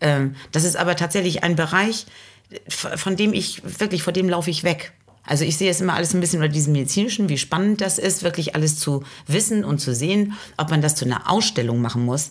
Ähm, 0.00 0.36
das 0.52 0.64
ist 0.64 0.76
aber 0.76 0.96
tatsächlich 0.96 1.42
ein 1.42 1.56
Bereich, 1.56 2.06
äh, 2.50 2.96
von 2.96 3.16
dem 3.16 3.34
ich 3.34 3.62
wirklich, 3.80 4.02
vor 4.02 4.12
dem 4.12 4.28
laufe 4.28 4.48
ich 4.48 4.62
weg. 4.64 4.92
Also 5.26 5.44
ich 5.44 5.56
sehe 5.56 5.70
es 5.70 5.80
immer 5.80 5.94
alles 5.94 6.14
ein 6.14 6.20
bisschen 6.20 6.40
unter 6.40 6.52
diesem 6.52 6.72
medizinischen, 6.72 7.28
wie 7.28 7.38
spannend 7.38 7.80
das 7.80 7.98
ist, 7.98 8.22
wirklich 8.22 8.54
alles 8.54 8.78
zu 8.78 9.02
wissen 9.26 9.64
und 9.64 9.78
zu 9.78 9.94
sehen, 9.94 10.34
ob 10.56 10.70
man 10.70 10.82
das 10.82 10.94
zu 10.94 11.04
einer 11.04 11.30
Ausstellung 11.30 11.80
machen 11.80 12.04
muss. 12.04 12.30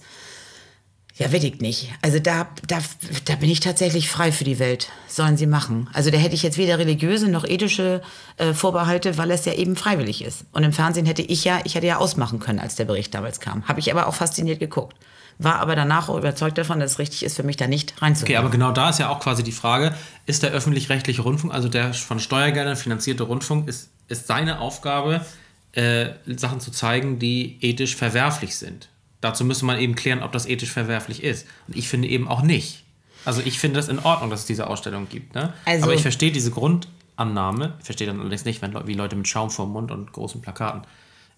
Ja, 1.16 1.32
will 1.32 1.46
ich 1.46 1.62
nicht. 1.62 1.92
Also 2.02 2.18
da, 2.18 2.48
da, 2.68 2.80
da 3.26 3.36
bin 3.36 3.50
ich 3.50 3.60
tatsächlich 3.60 4.10
frei 4.10 4.32
für 4.32 4.44
die 4.44 4.58
Welt. 4.58 4.90
Sollen 5.08 5.38
sie 5.38 5.46
machen. 5.46 5.88
Also 5.94 6.10
da 6.10 6.18
hätte 6.18 6.34
ich 6.34 6.42
jetzt 6.42 6.58
weder 6.58 6.80
religiöse 6.80 7.30
noch 7.30 7.46
ethische 7.46 8.02
äh, 8.38 8.54
Vorbehalte, 8.54 9.16
weil 9.20 9.30
es 9.30 9.46
ja 9.46 9.54
eben 9.54 9.76
freiwillig 9.76 10.24
ist. 10.24 10.46
Und 10.54 10.64
im 10.64 10.74
Fernsehen 10.74 11.06
hätte 11.06 11.22
ich 11.22 11.44
ja, 11.44 11.60
ich 11.66 11.76
hätte 11.76 11.86
ja 11.86 11.98
ausmachen 11.98 12.40
können, 12.40 12.58
als 12.58 12.76
der 12.76 12.86
Bericht 12.86 13.14
damals 13.14 13.40
kam. 13.40 13.68
Habe 13.68 13.80
ich 13.80 13.92
aber 13.92 14.08
auch 14.08 14.16
fasziniert 14.16 14.60
geguckt. 14.60 14.96
War 15.38 15.60
aber 15.60 15.76
danach 15.76 16.10
auch 16.10 16.18
überzeugt 16.18 16.58
davon, 16.58 16.80
dass 16.80 16.94
es 16.94 17.00
richtig 17.00 17.24
ist, 17.24 17.36
für 17.36 17.44
mich 17.44 17.58
da 17.58 17.68
nicht 17.68 18.02
reinzugehen. 18.02 18.38
Okay, 18.38 18.44
aber 18.44 18.50
genau 18.50 18.72
da 18.72 18.90
ist 18.90 19.00
ja 19.00 19.10
auch 19.10 19.20
quasi 19.20 19.44
die 19.44 19.52
Frage, 19.52 19.96
ist 20.26 20.42
der 20.42 20.52
öffentlich-rechtliche 20.52 21.22
Rundfunk, 21.22 21.54
also 21.54 21.70
der 21.70 21.94
von 21.94 22.20
Steuergeldern 22.20 22.76
finanzierte 22.76 23.24
Rundfunk, 23.24 23.68
ist, 23.68 23.90
ist 24.08 24.28
seine 24.28 24.60
Aufgabe, 24.60 25.26
äh, 25.74 26.10
Sachen 26.28 26.60
zu 26.60 26.72
zeigen, 26.72 27.20
die 27.20 27.58
ethisch 27.62 27.96
verwerflich 27.96 28.56
sind? 28.58 28.90
Dazu 29.24 29.46
müsste 29.46 29.64
man 29.66 29.80
eben 29.80 29.96
klären, 29.96 30.22
ob 30.22 30.34
das 30.34 30.46
ethisch 30.46 30.72
verwerflich 30.72 31.24
ist. 31.24 31.48
Und 31.68 31.78
ich 31.78 31.88
finde 31.88 32.10
eben 32.10 32.28
auch 32.28 32.42
nicht. 32.42 32.84
Also 33.26 33.42
ich 33.46 33.58
finde 33.58 33.78
das 33.78 33.88
in 33.88 34.00
Ordnung, 34.00 34.30
dass 34.30 34.42
es 34.42 34.46
diese 34.48 34.68
Ausstellung 34.68 35.08
gibt. 35.08 35.34
Ne? 35.34 35.54
Also- 35.66 35.86
Aber 35.86 35.94
ich 35.94 36.02
verstehe 36.02 36.32
diese 36.32 36.52
Grundannahme, 36.52 37.76
ich 37.80 37.86
verstehe 37.86 38.06
dann 38.08 38.20
allerdings 38.20 38.44
nicht, 38.44 38.62
wenn 38.62 38.74
wie 38.86 38.94
Leute 38.96 39.16
mit 39.16 39.28
Schaum 39.30 39.50
vor 39.50 39.66
dem 39.66 39.72
Mund 39.72 39.92
und 39.92 40.12
großen 40.12 40.42
Plakaten 40.42 40.82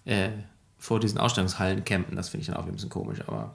äh, 0.04 0.30
vor 0.78 0.98
diesen 0.98 1.18
Ausstellungshallen 1.18 1.84
campen. 1.84 2.16
Das 2.16 2.28
finde 2.30 2.42
ich 2.42 2.46
dann 2.48 2.56
auch 2.56 2.66
ein 2.66 2.72
bisschen 2.72 2.90
komisch. 2.90 3.18
Aber 3.28 3.54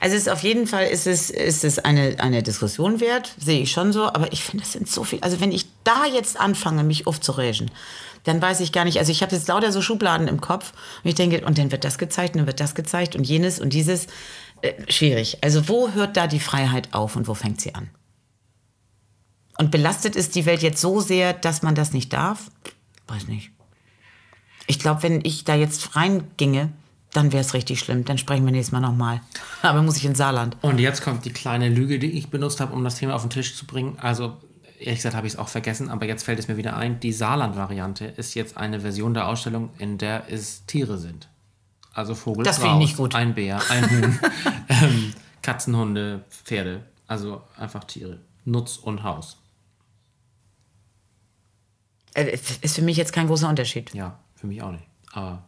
Also 0.00 0.14
es 0.14 0.22
ist 0.22 0.28
auf 0.28 0.42
jeden 0.42 0.66
Fall 0.66 0.86
ist 0.86 1.06
es, 1.06 1.30
ist 1.30 1.64
es 1.64 1.78
eine, 1.80 2.20
eine 2.20 2.42
Diskussion 2.42 3.00
wert, 3.00 3.34
sehe 3.38 3.60
ich 3.60 3.72
schon 3.72 3.92
so, 3.92 4.04
aber 4.06 4.32
ich 4.32 4.42
finde, 4.42 4.64
es 4.64 4.72
sind 4.72 4.88
so 4.88 5.02
viel. 5.02 5.18
Also 5.22 5.40
wenn 5.40 5.50
ich 5.50 5.66
da 5.82 6.06
jetzt 6.06 6.38
anfange, 6.38 6.84
mich 6.84 7.06
aufzurägen, 7.06 7.70
dann 8.24 8.40
weiß 8.40 8.60
ich 8.60 8.72
gar 8.72 8.84
nicht, 8.84 8.98
also 8.98 9.12
ich 9.12 9.22
habe 9.22 9.34
jetzt 9.34 9.48
lauter 9.48 9.72
so 9.72 9.82
Schubladen 9.82 10.28
im 10.28 10.40
Kopf 10.40 10.72
und 11.02 11.08
ich 11.08 11.14
denke, 11.14 11.44
und 11.44 11.58
dann 11.58 11.72
wird 11.72 11.84
das 11.84 11.98
gezeigt 11.98 12.34
und 12.34 12.40
dann 12.40 12.46
wird 12.46 12.60
das 12.60 12.74
gezeigt 12.74 13.16
und 13.16 13.24
jenes 13.24 13.60
und 13.60 13.72
dieses. 13.72 14.06
Äh, 14.62 14.90
schwierig. 14.90 15.38
Also 15.42 15.68
wo 15.68 15.90
hört 15.92 16.16
da 16.16 16.26
die 16.26 16.40
Freiheit 16.40 16.94
auf 16.94 17.16
und 17.16 17.28
wo 17.28 17.34
fängt 17.34 17.60
sie 17.60 17.74
an? 17.74 17.90
Und 19.58 19.70
belastet 19.70 20.16
ist 20.16 20.34
die 20.34 20.46
Welt 20.46 20.62
jetzt 20.62 20.80
so 20.80 21.00
sehr, 21.00 21.32
dass 21.32 21.62
man 21.62 21.74
das 21.74 21.92
nicht 21.92 22.12
darf? 22.12 22.50
Weiß 23.06 23.26
nicht. 23.28 23.50
Ich 24.66 24.78
glaube, 24.78 25.02
wenn 25.02 25.24
ich 25.24 25.44
da 25.44 25.54
jetzt 25.54 25.96
reinginge, 25.96 26.72
dann 27.16 27.32
wäre 27.32 27.40
es 27.40 27.54
richtig 27.54 27.80
schlimm. 27.80 28.04
Dann 28.04 28.18
sprechen 28.18 28.44
wir 28.44 28.52
nächstes 28.52 28.72
Mal 28.72 28.80
nochmal. 28.80 29.20
Aber 29.62 29.82
muss 29.82 29.96
ich 29.96 30.04
ins 30.04 30.18
Saarland. 30.18 30.56
Und 30.62 30.78
jetzt 30.78 31.02
kommt 31.02 31.24
die 31.24 31.32
kleine 31.32 31.68
Lüge, 31.68 31.98
die 31.98 32.12
ich 32.12 32.28
benutzt 32.30 32.60
habe, 32.60 32.72
um 32.74 32.84
das 32.84 32.96
Thema 32.96 33.14
auf 33.14 33.22
den 33.22 33.30
Tisch 33.30 33.56
zu 33.56 33.66
bringen. 33.66 33.98
Also, 34.00 34.36
ehrlich 34.78 34.98
gesagt 34.98 35.16
habe 35.16 35.26
ich 35.26 35.32
es 35.34 35.38
auch 35.38 35.48
vergessen, 35.48 35.88
aber 35.88 36.06
jetzt 36.06 36.24
fällt 36.24 36.38
es 36.38 36.48
mir 36.48 36.56
wieder 36.56 36.76
ein. 36.76 37.00
Die 37.00 37.12
Saarland-Variante 37.12 38.04
ist 38.04 38.34
jetzt 38.34 38.56
eine 38.56 38.80
Version 38.80 39.14
der 39.14 39.26
Ausstellung, 39.28 39.70
in 39.78 39.98
der 39.98 40.24
es 40.30 40.66
Tiere 40.66 40.98
sind. 40.98 41.28
Also 41.92 42.14
Vogel, 42.14 42.44
Das 42.44 42.58
finde 42.58 42.84
ich 42.84 42.96
gut. 42.96 43.14
ein 43.14 43.34
Bär, 43.34 43.58
ein 43.70 43.90
Huhn, 43.90 44.18
ähm, 44.68 45.14
Katzen, 45.40 45.74
Hunde, 45.74 46.24
Pferde. 46.28 46.84
Also 47.06 47.40
einfach 47.56 47.84
Tiere. 47.84 48.18
Nutz 48.44 48.76
und 48.76 49.02
Haus. 49.02 49.38
Äh, 52.14 52.32
Ist 52.60 52.76
für 52.76 52.82
mich 52.82 52.96
jetzt 52.96 53.12
kein 53.12 53.26
großer 53.26 53.48
Unterschied. 53.48 53.94
Ja, 53.94 54.18
für 54.34 54.46
mich 54.46 54.60
auch 54.62 54.72
nicht. 54.72 54.84
Aber 55.12 55.44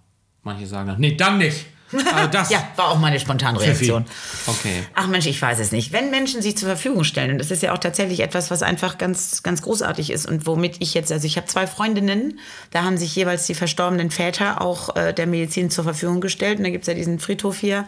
manche 0.48 0.66
sagen 0.66 0.88
dann, 0.88 1.00
nee, 1.00 1.14
dann 1.14 1.38
nicht. 1.38 1.66
Aber 1.92 2.28
das 2.30 2.50
Ja, 2.50 2.62
war 2.76 2.88
auch 2.88 2.98
meine 2.98 3.18
spontane 3.18 3.60
Reaktion. 3.60 4.04
Okay. 4.46 4.84
Ach 4.94 5.06
Mensch, 5.06 5.26
ich 5.26 5.40
weiß 5.40 5.58
es 5.58 5.72
nicht. 5.72 5.92
Wenn 5.92 6.10
Menschen 6.10 6.42
sich 6.42 6.56
zur 6.56 6.68
Verfügung 6.68 7.04
stellen, 7.04 7.32
und 7.32 7.38
das 7.38 7.50
ist 7.50 7.62
ja 7.62 7.72
auch 7.72 7.78
tatsächlich 7.78 8.20
etwas, 8.20 8.50
was 8.50 8.62
einfach 8.62 8.98
ganz, 8.98 9.42
ganz 9.42 9.62
großartig 9.62 10.10
ist 10.10 10.26
und 10.26 10.46
womit 10.46 10.76
ich 10.80 10.94
jetzt, 10.94 11.10
also 11.12 11.26
ich 11.26 11.36
habe 11.36 11.46
zwei 11.46 11.66
Freundinnen, 11.66 12.38
da 12.70 12.84
haben 12.84 12.98
sich 12.98 13.14
jeweils 13.14 13.46
die 13.46 13.54
verstorbenen 13.54 14.10
Väter 14.10 14.60
auch 14.60 14.96
äh, 14.96 15.12
der 15.14 15.26
Medizin 15.26 15.70
zur 15.70 15.84
Verfügung 15.84 16.20
gestellt. 16.20 16.58
Und 16.58 16.64
da 16.64 16.70
gibt 16.70 16.82
es 16.82 16.88
ja 16.88 16.94
diesen 16.94 17.18
Friedhof 17.18 17.58
hier, 17.58 17.86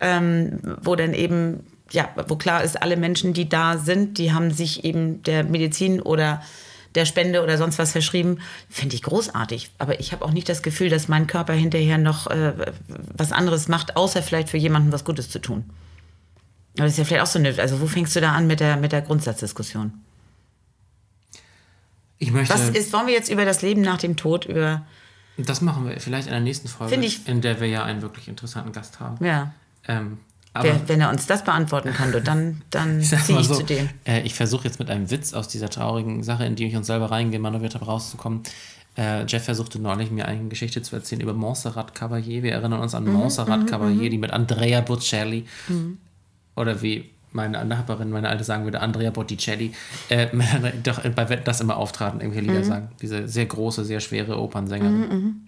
ähm, 0.00 0.60
wo 0.82 0.94
dann 0.96 1.14
eben, 1.14 1.66
ja, 1.90 2.08
wo 2.28 2.36
klar 2.36 2.62
ist, 2.62 2.80
alle 2.82 2.96
Menschen, 2.96 3.32
die 3.32 3.48
da 3.48 3.78
sind, 3.78 4.18
die 4.18 4.32
haben 4.32 4.50
sich 4.50 4.84
eben 4.84 5.22
der 5.22 5.44
Medizin 5.44 6.02
oder 6.02 6.42
der 6.98 7.06
Spende 7.06 7.42
oder 7.42 7.56
sonst 7.56 7.78
was 7.78 7.92
verschrieben, 7.92 8.38
finde 8.68 8.94
ich 8.96 9.02
großartig. 9.02 9.70
Aber 9.78 9.98
ich 10.00 10.12
habe 10.12 10.24
auch 10.24 10.32
nicht 10.32 10.48
das 10.48 10.62
Gefühl, 10.62 10.90
dass 10.90 11.08
mein 11.08 11.26
Körper 11.26 11.54
hinterher 11.54 11.96
noch 11.98 12.26
äh, 12.26 12.52
was 13.14 13.32
anderes 13.32 13.68
macht, 13.68 13.96
außer 13.96 14.22
vielleicht 14.22 14.48
für 14.50 14.58
jemanden 14.58 14.92
was 14.92 15.04
Gutes 15.04 15.30
zu 15.30 15.38
tun. 15.40 15.64
Aber 16.74 16.84
das 16.84 16.92
ist 16.92 16.98
ja 16.98 17.04
vielleicht 17.04 17.22
auch 17.22 17.26
so 17.26 17.38
eine, 17.38 17.54
also 17.58 17.80
wo 17.80 17.86
fängst 17.86 18.14
du 18.14 18.20
da 18.20 18.32
an 18.32 18.46
mit 18.46 18.60
der, 18.60 18.76
mit 18.76 18.92
der 18.92 19.02
Grundsatzdiskussion? 19.02 19.92
Ich 22.18 22.30
möchte. 22.32 22.52
Was 22.54 22.68
ist, 22.70 22.92
wollen 22.92 23.06
wir 23.06 23.14
jetzt 23.14 23.30
über 23.30 23.44
das 23.44 23.62
Leben 23.62 23.80
nach 23.80 23.98
dem 23.98 24.16
Tod, 24.16 24.44
über, 24.46 24.84
Das 25.36 25.60
machen 25.60 25.88
wir 25.88 26.00
vielleicht 26.00 26.26
in 26.26 26.32
der 26.32 26.40
nächsten 26.40 26.68
Folge, 26.68 26.96
ich- 26.96 27.26
in 27.28 27.40
der 27.40 27.60
wir 27.60 27.68
ja 27.68 27.84
einen 27.84 28.02
wirklich 28.02 28.28
interessanten 28.28 28.72
Gast 28.72 29.00
haben. 29.00 29.24
ja, 29.24 29.52
Ähm, 29.86 30.18
wer, 30.54 30.88
wenn 30.88 31.00
er 31.00 31.10
uns 31.10 31.26
das 31.26 31.44
beantworten 31.44 31.92
kann, 31.92 32.12
du, 32.12 32.20
dann, 32.20 32.62
dann 32.70 33.00
ich 33.00 33.08
ziehe 33.10 33.40
ich 33.40 33.46
so, 33.48 33.54
zu 33.56 33.62
dem. 33.64 33.88
äh, 34.06 34.22
ich 34.22 34.34
versuche 34.34 34.64
jetzt 34.64 34.78
mit 34.78 34.90
einem 34.90 35.10
Witz 35.10 35.34
aus 35.34 35.48
dieser 35.48 35.68
traurigen 35.68 36.22
Sache, 36.22 36.44
in 36.44 36.56
die 36.56 36.66
ich 36.66 36.76
uns 36.76 36.86
selber 36.86 37.10
reingemanoviert 37.10 37.74
habe, 37.74 37.84
rauszukommen. 37.86 38.42
Äh, 38.96 39.24
Jeff 39.26 39.44
versuchte 39.44 39.78
neulich 39.78 40.10
mir 40.10 40.26
eine 40.26 40.48
Geschichte 40.48 40.82
zu 40.82 40.96
erzählen 40.96 41.20
über 41.22 41.32
Montserrat 41.32 41.96
Caballé. 41.96 42.42
Wir 42.42 42.52
erinnern 42.52 42.80
uns 42.80 42.94
an 42.94 43.04
Mhm, 43.04 43.12
Montserrat 43.12 43.70
Caballé, 43.70 44.08
die 44.08 44.18
mit 44.18 44.32
Andrea 44.32 44.80
Bocelli 44.80 45.44
oder 46.56 46.82
wie 46.82 47.10
meine 47.30 47.64
Nachbarin, 47.64 48.10
meine 48.10 48.28
Alte 48.28 48.42
sagen 48.42 48.64
würde, 48.64 48.80
Andrea 48.80 49.10
Botticelli, 49.10 49.72
äh, 50.08 50.28
doch 50.82 50.98
bei 51.10 51.24
das 51.36 51.60
immer 51.60 51.76
auftraten, 51.76 52.20
irgendwelche 52.20 52.48
Mhm. 52.48 52.54
Lieder 52.54 52.64
sagen. 52.64 52.88
Diese 53.00 53.28
sehr 53.28 53.46
große, 53.46 53.84
sehr 53.84 54.00
schwere 54.00 54.40
Opernsängerin. 54.40 55.47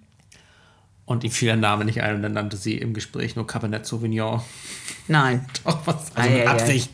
Und 1.11 1.25
ihm 1.25 1.33
fiel 1.33 1.47
der 1.47 1.57
Name 1.57 1.85
nicht 1.85 2.01
ein 2.05 2.15
und 2.15 2.23
dann 2.23 2.35
nannte 2.35 2.57
sie 2.57 2.79
im 2.79 2.95
Gespräch 2.95 3.35
nur 3.35 3.45
Cabernet 3.45 3.85
Sauvignon. 3.85 4.43
Nein. 5.09 5.45
Doch, 5.65 5.85
was, 5.85 6.15
also 6.15 6.31
Ei, 6.31 6.33
mit 6.35 6.47
ei. 6.47 6.49
Absicht. 6.49 6.91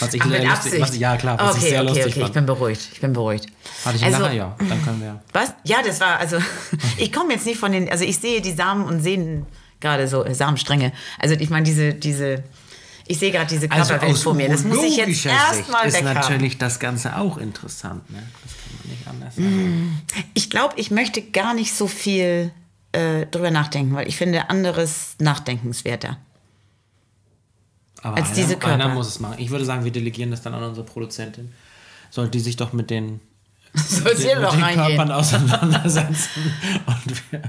Was 0.00 0.12
ich 0.12 0.20
Ach, 0.22 0.28
sehr 0.28 0.38
lustig, 0.40 0.50
Absicht. 0.50 0.80
was, 0.82 0.98
ja 0.98 1.16
klar, 1.16 1.38
was 1.38 1.54
okay, 1.54 1.58
ich 1.58 1.70
sehr 1.70 1.78
okay, 1.78 1.86
lustig 1.86 2.04
okay, 2.06 2.14
ich 2.16 2.22
fand. 2.22 2.34
bin 2.34 2.46
beruhigt, 2.46 2.88
ich 2.92 3.00
bin 3.00 3.12
beruhigt. 3.12 3.46
Hatte 3.84 3.96
ich 3.96 4.04
Also- 4.04 4.22
Lacher? 4.22 4.32
Ja, 4.32 4.56
dann 4.58 4.84
können 4.84 5.00
wir. 5.00 5.22
Was? 5.32 5.54
Ja, 5.62 5.76
das 5.86 6.00
war, 6.00 6.18
also, 6.18 6.38
ich 6.98 7.12
komme 7.12 7.32
jetzt 7.32 7.46
nicht 7.46 7.60
von 7.60 7.70
den, 7.70 7.88
also 7.88 8.04
ich 8.04 8.18
sehe 8.18 8.40
die 8.40 8.50
Samen 8.50 8.86
und 8.86 9.02
Sehnen 9.04 9.46
gerade 9.78 10.08
so, 10.08 10.24
äh, 10.24 10.34
Samenstränge. 10.34 10.90
Also 11.20 11.36
ich 11.36 11.48
meine, 11.48 11.62
diese, 11.62 11.94
diese, 11.94 12.42
ich 13.06 13.20
sehe 13.20 13.30
gerade 13.30 13.46
diese 13.46 13.68
Körperwelt 13.68 14.18
vor 14.18 14.34
mir. 14.34 14.48
Das 14.48 14.64
muss 14.64 14.82
ich 14.82 14.96
jetzt 14.96 15.24
erstmal 15.26 15.86
ist 15.86 16.02
natürlich 16.02 16.58
das 16.58 16.80
Ganze 16.80 17.16
auch 17.16 17.38
interessant. 17.38 18.10
Ne? 18.10 18.20
Das 18.42 18.52
kann 18.52 18.80
man 18.80 18.90
nicht 18.90 19.06
anders 19.06 19.36
sagen. 19.36 20.02
Ich 20.34 20.50
glaube, 20.50 20.74
ich 20.76 20.90
möchte 20.90 21.22
gar 21.22 21.54
nicht 21.54 21.72
so 21.72 21.86
viel 21.86 22.50
äh, 22.92 23.26
drüber 23.26 23.50
nachdenken, 23.50 23.94
weil 23.94 24.08
ich 24.08 24.16
finde 24.16 24.50
anderes 24.50 25.16
nachdenkenswerter. 25.18 26.18
Aber 28.02 28.16
als 28.16 28.28
einer, 28.28 28.36
diese 28.36 28.56
Körper. 28.56 28.74
einer 28.74 28.88
muss 28.88 29.08
es 29.08 29.20
machen. 29.20 29.36
Ich 29.38 29.50
würde 29.50 29.64
sagen, 29.64 29.84
wir 29.84 29.92
delegieren 29.92 30.30
das 30.30 30.42
dann 30.42 30.54
an 30.54 30.62
unsere 30.62 30.86
Produzentin. 30.86 31.52
Sollte 32.10 32.32
die 32.32 32.40
sich 32.40 32.56
doch 32.56 32.72
mit 32.72 32.90
den, 32.90 33.20
Soll 33.74 34.16
sie 34.16 34.26
mit 34.26 34.42
doch 34.42 34.60
reingehen. 34.60 34.96
Körpern 34.96 35.12
auseinandersetzen. 35.12 36.52
Und 36.86 37.30
wir, 37.30 37.42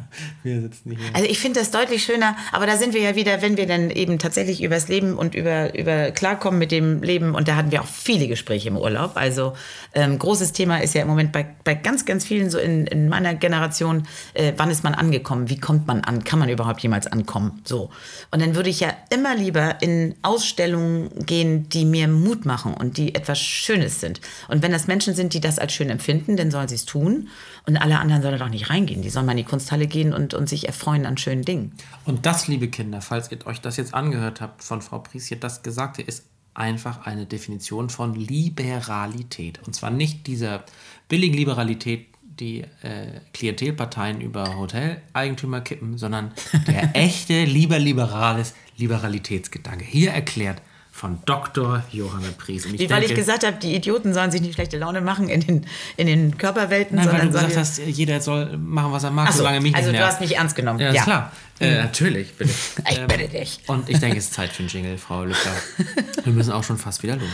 wir 0.43 0.61
sitzen 0.61 0.91
hier. 0.91 0.99
Also 1.13 1.27
ich 1.27 1.39
finde 1.39 1.59
das 1.59 1.71
deutlich 1.71 2.03
schöner, 2.03 2.35
aber 2.51 2.67
da 2.67 2.77
sind 2.77 2.93
wir 2.93 3.01
ja 3.01 3.15
wieder, 3.15 3.41
wenn 3.41 3.57
wir 3.57 3.65
dann 3.65 3.89
eben 3.89 4.19
tatsächlich 4.19 4.61
übers 4.61 4.87
Leben 4.87 5.17
und 5.17 5.33
über, 5.33 5.77
über 5.77 6.11
klarkommen 6.11 6.59
mit 6.59 6.71
dem 6.71 7.01
Leben 7.01 7.33
und 7.33 7.47
da 7.47 7.55
hatten 7.55 7.71
wir 7.71 7.81
auch 7.81 7.87
viele 7.87 8.27
Gespräche 8.27 8.69
im 8.69 8.77
Urlaub. 8.77 9.13
Also 9.15 9.53
ähm, 9.93 10.19
großes 10.19 10.53
Thema 10.53 10.77
ist 10.77 10.93
ja 10.93 11.01
im 11.01 11.07
Moment 11.07 11.31
bei, 11.31 11.45
bei 11.63 11.73
ganz, 11.73 12.05
ganz 12.05 12.23
vielen 12.23 12.51
so 12.51 12.59
in, 12.59 12.85
in 12.85 13.09
meiner 13.09 13.33
Generation, 13.33 14.03
äh, 14.33 14.53
wann 14.57 14.69
ist 14.69 14.83
man 14.83 14.93
angekommen? 14.93 15.49
Wie 15.49 15.59
kommt 15.59 15.87
man 15.87 16.01
an? 16.01 16.23
Kann 16.23 16.37
man 16.37 16.49
überhaupt 16.49 16.81
jemals 16.81 17.07
ankommen? 17.07 17.61
So. 17.63 17.89
Und 18.29 18.41
dann 18.41 18.55
würde 18.55 18.69
ich 18.69 18.79
ja 18.79 18.93
immer 19.09 19.35
lieber 19.35 19.81
in 19.81 20.15
Ausstellungen 20.21 21.09
gehen, 21.25 21.67
die 21.69 21.85
mir 21.85 22.07
Mut 22.07 22.45
machen 22.45 22.75
und 22.75 22.97
die 22.97 23.15
etwas 23.15 23.39
Schönes 23.39 23.99
sind. 23.99 24.21
Und 24.49 24.61
wenn 24.61 24.71
das 24.71 24.85
Menschen 24.85 25.15
sind, 25.15 25.33
die 25.33 25.39
das 25.39 25.57
als 25.57 25.73
schön 25.73 25.89
empfinden, 25.89 26.10
dann 26.37 26.51
sollen 26.51 26.67
sie 26.67 26.75
es 26.75 26.85
tun. 26.85 27.29
Und 27.65 27.77
alle 27.77 27.99
anderen 27.99 28.21
sollen 28.21 28.39
doch 28.39 28.49
nicht 28.49 28.69
reingehen. 28.69 29.01
Die 29.01 29.09
sollen 29.09 29.25
mal 29.25 29.33
in 29.33 29.39
die 29.39 29.43
Kunsthalle 29.43 29.87
gehen 29.87 30.13
und, 30.13 30.33
und 30.33 30.47
sich 30.49 30.67
erfreuen 30.67 31.05
an 31.05 31.17
schönen 31.17 31.43
Dingen. 31.43 31.73
Und 32.05 32.25
das, 32.25 32.47
liebe 32.47 32.67
Kinder, 32.67 33.01
falls 33.01 33.31
ihr 33.31 33.45
euch 33.45 33.61
das 33.61 33.77
jetzt 33.77 33.93
angehört 33.93 34.41
habt 34.41 34.63
von 34.63 34.81
Frau 34.81 34.99
Pries, 34.99 35.27
hier 35.27 35.39
das 35.39 35.63
Gesagte 35.63 36.01
ist 36.01 36.25
einfach 36.53 37.05
eine 37.05 37.25
Definition 37.25 37.89
von 37.89 38.15
Liberalität. 38.15 39.59
Und 39.65 39.73
zwar 39.73 39.89
nicht 39.89 40.27
dieser 40.27 40.63
billigen 41.07 41.35
Liberalität, 41.35 42.07
die 42.23 42.61
äh, 42.81 43.19
Klientelparteien 43.33 44.21
über 44.21 44.57
Hoteleigentümer 44.57 45.61
kippen, 45.61 45.97
sondern 45.97 46.33
der 46.67 46.89
echte, 46.95 47.45
lieber 47.45 47.77
liberales 47.79 48.53
Liberalitätsgedanke. 48.77 49.85
Hier 49.85 50.11
erklärt 50.11 50.61
von 51.01 51.17
Dr. 51.25 51.81
Johanna 51.91 52.27
Pries. 52.37 52.67
Und 52.67 52.77
Wie 52.77 52.87
weil 52.87 53.01
ich 53.01 53.15
gesagt 53.15 53.43
habe, 53.43 53.57
die 53.57 53.73
Idioten 53.75 54.13
sollen 54.13 54.29
sich 54.29 54.39
nicht 54.39 54.53
schlechte 54.53 54.77
Laune 54.77 55.01
machen 55.01 55.29
in 55.29 55.41
den, 55.41 55.65
in 55.97 56.05
den 56.05 56.37
Körperwelten, 56.37 56.95
Nein, 56.95 57.11
weil 57.11 57.21
du 57.21 57.31
gesagt 57.31 57.57
hast, 57.57 57.79
jeder 57.79 58.21
soll 58.21 58.55
machen, 58.55 58.91
was 58.91 59.03
er 59.03 59.09
mag, 59.09 59.31
so, 59.31 59.39
solange 59.39 59.61
mich 59.61 59.73
also 59.73 59.87
nicht 59.87 59.97
du 59.97 59.99
nervt. 60.03 60.13
hast 60.13 60.21
mich 60.21 60.37
ernst 60.37 60.55
genommen. 60.55 60.79
Ja, 60.79 60.93
Ja. 60.93 61.01
klar. 61.03 61.31
Äh, 61.59 61.81
natürlich, 61.81 62.35
bitte. 62.35 62.51
Ich 62.91 62.99
bitte 63.07 63.27
dich. 63.29 63.61
Und 63.65 63.89
ich 63.89 63.97
denke, 63.97 64.17
es 64.19 64.25
ist 64.25 64.35
Zeit 64.35 64.51
für 64.51 64.59
einen 64.59 64.69
Jingle, 64.69 64.99
Frau 64.99 65.23
Lücker. 65.23 65.49
Wir 66.23 66.33
müssen 66.33 66.51
auch 66.51 66.63
schon 66.63 66.77
fast 66.77 67.01
wieder 67.01 67.15
los. 67.15 67.29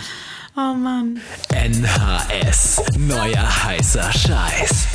Oh 0.55 0.73
Mann. 0.73 1.19
NHS. 1.53 2.83
Neuer 2.97 3.65
heißer 3.65 4.13
Scheiß. 4.13 4.87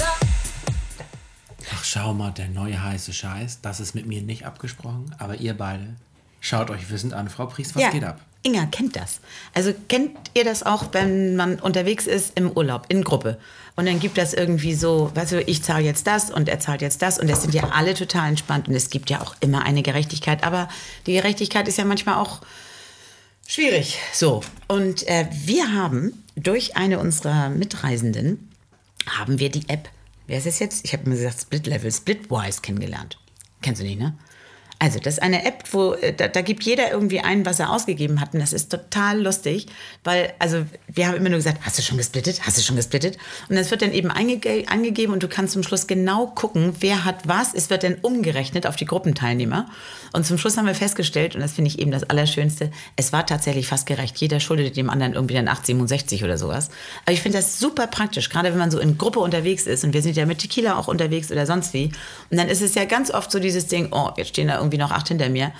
Ach, 1.75 1.85
schau 1.85 2.15
mal, 2.15 2.31
der 2.31 2.49
neue 2.49 2.83
heiße 2.83 3.13
Scheiß. 3.13 3.61
Das 3.61 3.81
ist 3.81 3.95
mit 3.95 4.07
mir 4.07 4.23
nicht 4.23 4.47
abgesprochen, 4.47 5.15
aber 5.19 5.35
ihr 5.37 5.55
beide 5.55 5.97
schaut 6.41 6.71
euch 6.71 6.91
wissend 6.91 7.13
an. 7.13 7.29
Frau 7.29 7.45
Priest, 7.45 7.75
was 7.77 7.83
ja, 7.83 7.91
geht 7.91 8.05
ab? 8.05 8.19
Inga 8.45 8.67
kennt 8.67 8.97
das. 8.97 9.21
Also 9.55 9.73
kennt 9.89 10.17
ihr 10.35 10.45
das 10.45 10.65
auch, 10.65 10.87
wenn 10.93 11.37
man 11.37 11.61
unterwegs 11.61 12.07
ist 12.07 12.37
im 12.37 12.51
Urlaub, 12.51 12.87
in 12.89 13.05
Gruppe? 13.05 13.39
Und 13.77 13.87
dann 13.87 14.01
gibt 14.01 14.19
das 14.19 14.35
irgendwie 14.35 14.75
so, 14.75 15.11
weißt 15.15 15.33
du, 15.33 15.43
ich 15.43 15.63
zahle 15.63 15.85
jetzt 15.85 16.07
das 16.07 16.31
und 16.31 16.49
er 16.49 16.61
zahlt 16.61 16.83
jetzt 16.83 17.01
das 17.03 17.19
und 17.19 17.31
das 17.31 17.43
sind 17.43 17.55
ja 17.55 17.71
alle 17.71 17.95
total 17.95 18.29
entspannt 18.29 18.69
und 18.69 18.75
es 18.75 18.91
gibt 18.91 19.11
ja 19.11 19.21
auch 19.21 19.35
immer 19.41 19.65
eine 19.65 19.83
Gerechtigkeit. 19.83 20.45
Aber 20.45 20.69
die 21.07 21.15
Gerechtigkeit 21.15 21.69
ist 21.69 21.79
ja 21.79 21.85
manchmal 21.85 22.17
auch 22.17 22.41
schwierig. 23.47 23.99
So. 24.13 24.43
Und 24.69 25.07
äh, 25.09 25.27
wir 25.45 25.73
haben 25.73 26.23
durch 26.37 26.77
eine 26.77 26.99
unserer 26.99 27.49
Mitreisenden 27.49 28.51
haben 29.09 29.39
wir 29.39 29.51
die 29.51 29.69
App, 29.69 29.89
wer 30.27 30.39
ist 30.39 30.47
es 30.47 30.59
jetzt? 30.59 30.85
Ich 30.85 30.93
habe 30.93 31.09
mir 31.09 31.17
gesagt 31.17 31.41
Split 31.41 31.67
Level, 31.67 31.91
Splitwise 31.91 32.61
kennengelernt. 32.61 33.19
Kennst 33.63 33.81
du 33.81 33.87
nicht, 33.87 33.99
ne? 33.99 34.17
Also, 34.83 34.99
das 34.99 35.15
ist 35.15 35.23
eine 35.23 35.45
App, 35.45 35.63
wo 35.71 35.93
äh, 35.93 36.13
da, 36.13 36.27
da 36.27 36.41
gibt 36.41 36.65
jeder 36.65 36.91
irgendwie 36.91 37.21
ein, 37.21 37.47
was 37.47 37.61
er 37.61 37.71
ausgegeben 37.71 38.21
hat. 38.21 38.35
Und 38.35 38.41
das 38.41 38.53
ist 38.53 38.69
total 38.69 39.23
lustig, 39.23 39.69
weil, 40.03 40.35
also, 40.41 40.67
wir 40.89 41.07
haben 41.07 41.15
immer 41.15 41.29
nur 41.29 41.39
gesagt, 41.39 41.59
hast 41.63 41.79
du 41.79 41.83
schon 41.83 41.99
gesplittet? 41.99 42.45
Hast 42.45 42.59
du 42.59 42.63
schon 42.63 42.75
gesplittet? 42.75 43.17
Und 43.49 43.55
das 43.55 43.71
wird 43.71 43.83
dann 43.83 43.93
eben 43.93 44.11
eingege 44.11 44.65
angegeben 44.67 45.13
und 45.13 45.23
du 45.23 45.29
kannst 45.29 45.53
zum 45.53 45.63
Schluss 45.63 45.87
genau 45.87 46.27
gucken, 46.27 46.75
wer 46.81 47.05
hat 47.05 47.29
was. 47.29 47.55
Es 47.55 47.71
wird 47.71 47.85
dann 47.85 47.95
umgerechnet 48.03 48.67
auf 48.67 48.75
die 48.75 48.85
Gruppenteilnehmer. 48.85 49.69
Und 50.13 50.27
zum 50.27 50.37
Schluss 50.37 50.57
haben 50.57 50.67
wir 50.67 50.75
festgestellt, 50.75 51.37
und 51.37 51.43
das 51.43 51.53
finde 51.53 51.69
ich 51.69 51.79
eben 51.79 51.93
das 51.93 52.03
Allerschönste, 52.03 52.73
es 52.97 53.13
war 53.13 53.25
tatsächlich 53.25 53.69
fast 53.69 53.87
gerecht. 53.87 54.17
Jeder 54.19 54.41
schuldete 54.41 54.73
dem 54.73 54.91
anderen 54.91 55.15
irgendwie 55.15 55.35
dann 55.35 55.49
8,67 55.49 56.25
oder 56.25 56.39
sowas. 56.39 56.71
Aber 57.05 57.13
ich 57.13 57.23
finde 57.23 57.39
das 57.39 57.61
super 57.61 57.87
praktisch, 57.87 58.31
gerade 58.31 58.51
wenn 58.51 58.59
man 58.59 58.73
so 58.73 58.81
in 58.81 58.99
Gruppe 58.99 59.21
unterwegs 59.21 59.69
ist. 59.69 59.85
Und 59.85 59.95
wir 59.95 60.03
sind 60.03 60.17
ja 60.17 60.27
mit 60.27 60.41
Tequila 60.41 60.77
auch 60.77 60.89
unterwegs 60.89 61.31
oder 61.31 61.47
sonst 61.47 61.73
wie. 61.73 61.93
Und 62.31 62.37
dann 62.37 62.49
ist 62.49 62.63
es 62.63 62.75
ja 62.75 62.85
ganz 62.85 63.13
oft 63.13 63.31
so 63.31 63.39
dieses 63.39 63.69
Ding, 63.69 63.89
oh, 63.93 64.11
jetzt 64.17 64.31
stehen 64.31 64.49
da 64.49 64.59
irgendwie 64.59 64.72
noch 64.79 64.91
acht 64.91 65.09
hinter 65.09 65.29
mir. 65.29 65.53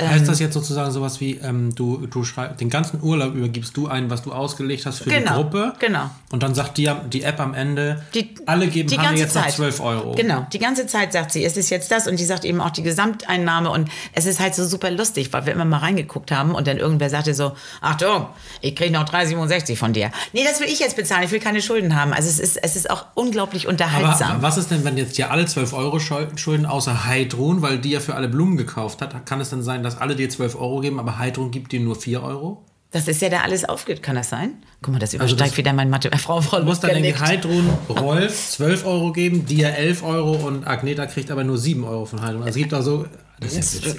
Heißt 0.00 0.28
das 0.28 0.38
jetzt 0.40 0.54
sozusagen 0.54 0.90
sowas 0.90 1.20
wie, 1.20 1.34
ähm, 1.42 1.74
du, 1.74 2.06
du 2.06 2.24
schreibst, 2.24 2.60
den 2.60 2.70
ganzen 2.70 3.02
Urlaub 3.02 3.34
übergibst 3.34 3.76
du 3.76 3.88
ein, 3.88 4.10
was 4.10 4.22
du 4.22 4.32
ausgelegt 4.32 4.86
hast 4.86 5.00
für 5.00 5.10
Genau, 5.10 5.30
die 5.30 5.42
Gruppe? 5.42 5.72
genau. 5.78 6.10
Und 6.30 6.42
dann 6.42 6.54
sagt 6.54 6.78
die, 6.78 6.90
die 7.12 7.22
App 7.22 7.40
am 7.40 7.54
Ende, 7.54 8.02
Die, 8.14 8.34
alle 8.46 8.68
geben 8.68 8.88
die 8.88 8.98
Hanne 8.98 9.18
jetzt 9.18 9.34
noch 9.34 9.42
Zeit. 9.44 9.52
12 9.54 9.80
Euro. 9.80 10.12
Genau, 10.12 10.46
die 10.52 10.58
ganze 10.58 10.86
Zeit 10.86 11.12
sagt 11.12 11.32
sie, 11.32 11.44
es 11.44 11.56
ist 11.56 11.70
jetzt 11.70 11.90
das 11.90 12.06
und 12.06 12.18
die 12.20 12.24
sagt 12.24 12.44
eben 12.44 12.60
auch 12.60 12.70
die 12.70 12.82
Gesamteinnahme 12.82 13.70
und 13.70 13.88
es 14.12 14.26
ist 14.26 14.40
halt 14.40 14.54
so 14.54 14.66
super 14.66 14.90
lustig, 14.90 15.32
weil 15.32 15.46
wir 15.46 15.52
immer 15.54 15.64
mal 15.64 15.78
reingeguckt 15.78 16.30
haben 16.30 16.54
und 16.54 16.66
dann 16.66 16.76
irgendwer 16.76 17.08
sagte 17.10 17.32
so, 17.34 17.52
Achtung, 17.80 18.26
ich 18.60 18.76
kriege 18.76 18.92
noch 18.92 19.04
3,67 19.08 19.76
von 19.76 19.92
dir. 19.92 20.10
Nee, 20.32 20.44
das 20.44 20.60
will 20.60 20.68
ich 20.68 20.80
jetzt 20.80 20.96
bezahlen, 20.96 21.22
ich 21.24 21.30
will 21.30 21.40
keine 21.40 21.62
Schulden 21.62 21.96
haben. 21.96 22.12
Also 22.12 22.28
es 22.28 22.38
ist, 22.38 22.56
es 22.62 22.76
ist 22.76 22.90
auch 22.90 23.06
unglaublich 23.14 23.66
unterhaltsam. 23.66 24.32
Aber 24.32 24.42
was 24.42 24.58
ist 24.58 24.70
denn, 24.70 24.84
wenn 24.84 24.96
jetzt 24.98 25.16
hier 25.16 25.30
alle 25.30 25.46
12 25.46 25.72
Euro 25.72 25.96
schul- 25.98 26.28
schulden, 26.36 26.66
außer 26.66 27.06
Heidrun, 27.06 27.62
weil 27.62 27.78
die 27.78 27.90
ja 27.90 28.00
für 28.00 28.14
alle 28.14 28.28
Blumen 28.28 28.56
gekauft 28.58 29.00
hat, 29.00 29.24
kann 29.24 29.40
es 29.40 29.48
dann 29.50 29.62
sein, 29.62 29.82
dass 29.82 29.87
alle 29.96 30.14
dir 30.16 30.28
12 30.28 30.54
Euro 30.56 30.80
geben, 30.80 30.98
aber 31.00 31.18
Heidrun 31.18 31.50
gibt 31.50 31.72
dir 31.72 31.80
nur 31.80 31.96
4 31.96 32.22
Euro? 32.22 32.64
das 32.90 33.06
ist 33.06 33.20
ja 33.20 33.28
da 33.28 33.40
alles 33.42 33.66
aufgeht, 33.66 34.02
kann 34.02 34.16
das 34.16 34.30
sein? 34.30 34.62
Guck 34.80 34.94
mal, 34.94 34.98
das 34.98 35.10
Also 35.12 35.16
übersteigt 35.18 35.50
das- 35.52 35.58
wieder 35.58 35.72
mein 35.74 35.90
Mathe. 35.90 36.10
Äh, 36.10 36.16
Frau, 36.16 36.40
Frau 36.40 36.58
Du 36.60 36.64
musst 36.64 36.82
dann 36.82 36.90
irgendwie. 36.96 37.14
Heidrun 37.14 37.68
Rolf 37.90 38.50
12 38.52 38.86
Euro 38.86 39.12
geben, 39.12 39.44
dir 39.44 39.68
11 39.74 40.02
Euro 40.02 40.32
und 40.46 40.66
Agneta 40.66 41.04
kriegt 41.06 41.30
aber 41.30 41.44
nur 41.44 41.58
7 41.58 41.84
Euro 41.84 42.06
von 42.06 42.22
Heidrun. 42.22 42.42
Also 42.44 42.50
es 42.50 42.56
gibt 42.56 42.72
auch 42.72 42.80
so. 42.82 43.04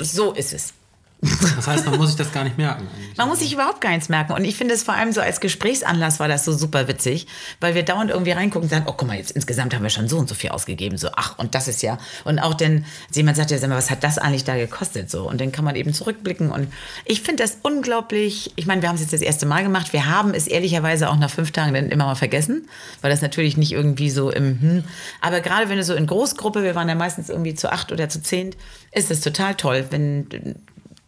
So 0.01 0.33
ist 0.33 0.53
es. 0.53 0.73
Das 1.21 1.67
heißt, 1.67 1.85
man 1.85 1.97
muss 1.97 2.07
sich 2.07 2.15
das 2.15 2.31
gar 2.31 2.45
nicht 2.45 2.57
merken. 2.57 2.87
Eigentlich. 2.87 3.17
Man 3.17 3.27
muss 3.27 3.39
sich 3.39 3.51
überhaupt 3.51 3.81
gar 3.81 3.91
nichts 3.91 4.07
merken. 4.07 4.31
Und 4.31 4.45
ich 4.45 4.55
finde 4.55 4.73
es 4.73 4.83
vor 4.83 4.93
allem 4.93 5.11
so 5.11 5.19
als 5.19 5.41
Gesprächsanlass 5.41 6.19
war 6.21 6.29
das 6.29 6.45
so 6.45 6.53
super 6.53 6.87
witzig, 6.87 7.27
weil 7.59 7.75
wir 7.75 7.83
dauernd 7.83 8.09
irgendwie 8.09 8.31
reingucken 8.31 8.63
und 8.63 8.69
sagen, 8.69 8.85
oh, 8.87 8.93
guck 8.95 9.05
mal, 9.05 9.17
jetzt 9.17 9.31
insgesamt 9.31 9.75
haben 9.75 9.83
wir 9.83 9.89
schon 9.89 10.07
so 10.07 10.17
und 10.17 10.29
so 10.29 10.35
viel 10.35 10.51
ausgegeben. 10.51 10.97
So, 10.97 11.09
ach, 11.15 11.37
und 11.37 11.55
das 11.55 11.67
ist 11.67 11.81
ja. 11.81 11.97
Und 12.23 12.39
auch 12.39 12.53
denn, 12.53 12.85
jemand 13.13 13.35
sagt 13.35 13.51
ja, 13.51 13.57
sag 13.57 13.69
mal, 13.69 13.75
was 13.75 13.91
hat 13.91 14.03
das 14.03 14.17
eigentlich 14.17 14.45
da 14.45 14.55
gekostet? 14.55 15.11
So, 15.11 15.27
und 15.27 15.41
dann 15.41 15.51
kann 15.51 15.65
man 15.65 15.75
eben 15.75 15.93
zurückblicken. 15.93 16.51
Und 16.51 16.71
ich 17.03 17.21
finde 17.21 17.43
das 17.43 17.57
unglaublich. 17.63 18.53
Ich 18.55 18.65
meine, 18.65 18.81
wir 18.81 18.87
haben 18.87 18.95
es 18.95 19.01
jetzt 19.01 19.13
das 19.13 19.21
erste 19.21 19.45
Mal 19.45 19.63
gemacht. 19.63 19.91
Wir 19.91 20.05
haben 20.05 20.33
es 20.33 20.47
ehrlicherweise 20.47 21.09
auch 21.09 21.17
nach 21.17 21.29
fünf 21.29 21.51
Tagen 21.51 21.73
dann 21.73 21.89
immer 21.89 22.05
mal 22.05 22.15
vergessen, 22.15 22.69
weil 23.01 23.11
das 23.11 23.21
natürlich 23.21 23.57
nicht 23.57 23.73
irgendwie 23.73 24.09
so 24.09 24.31
im, 24.31 24.61
hm. 24.61 24.83
Aber 25.19 25.41
gerade 25.41 25.67
wenn 25.67 25.77
du 25.77 25.83
so 25.83 25.95
in 25.95 26.07
Großgruppe, 26.07 26.63
wir 26.63 26.75
waren 26.75 26.87
ja 26.87 26.95
meistens 26.95 27.27
irgendwie 27.27 27.55
zu 27.55 27.69
acht 27.73 27.91
oder 27.91 28.07
zu 28.07 28.21
zehn, 28.21 28.55
ist 28.93 29.11
es 29.11 29.19
total 29.19 29.55
toll, 29.55 29.85
wenn 29.89 30.55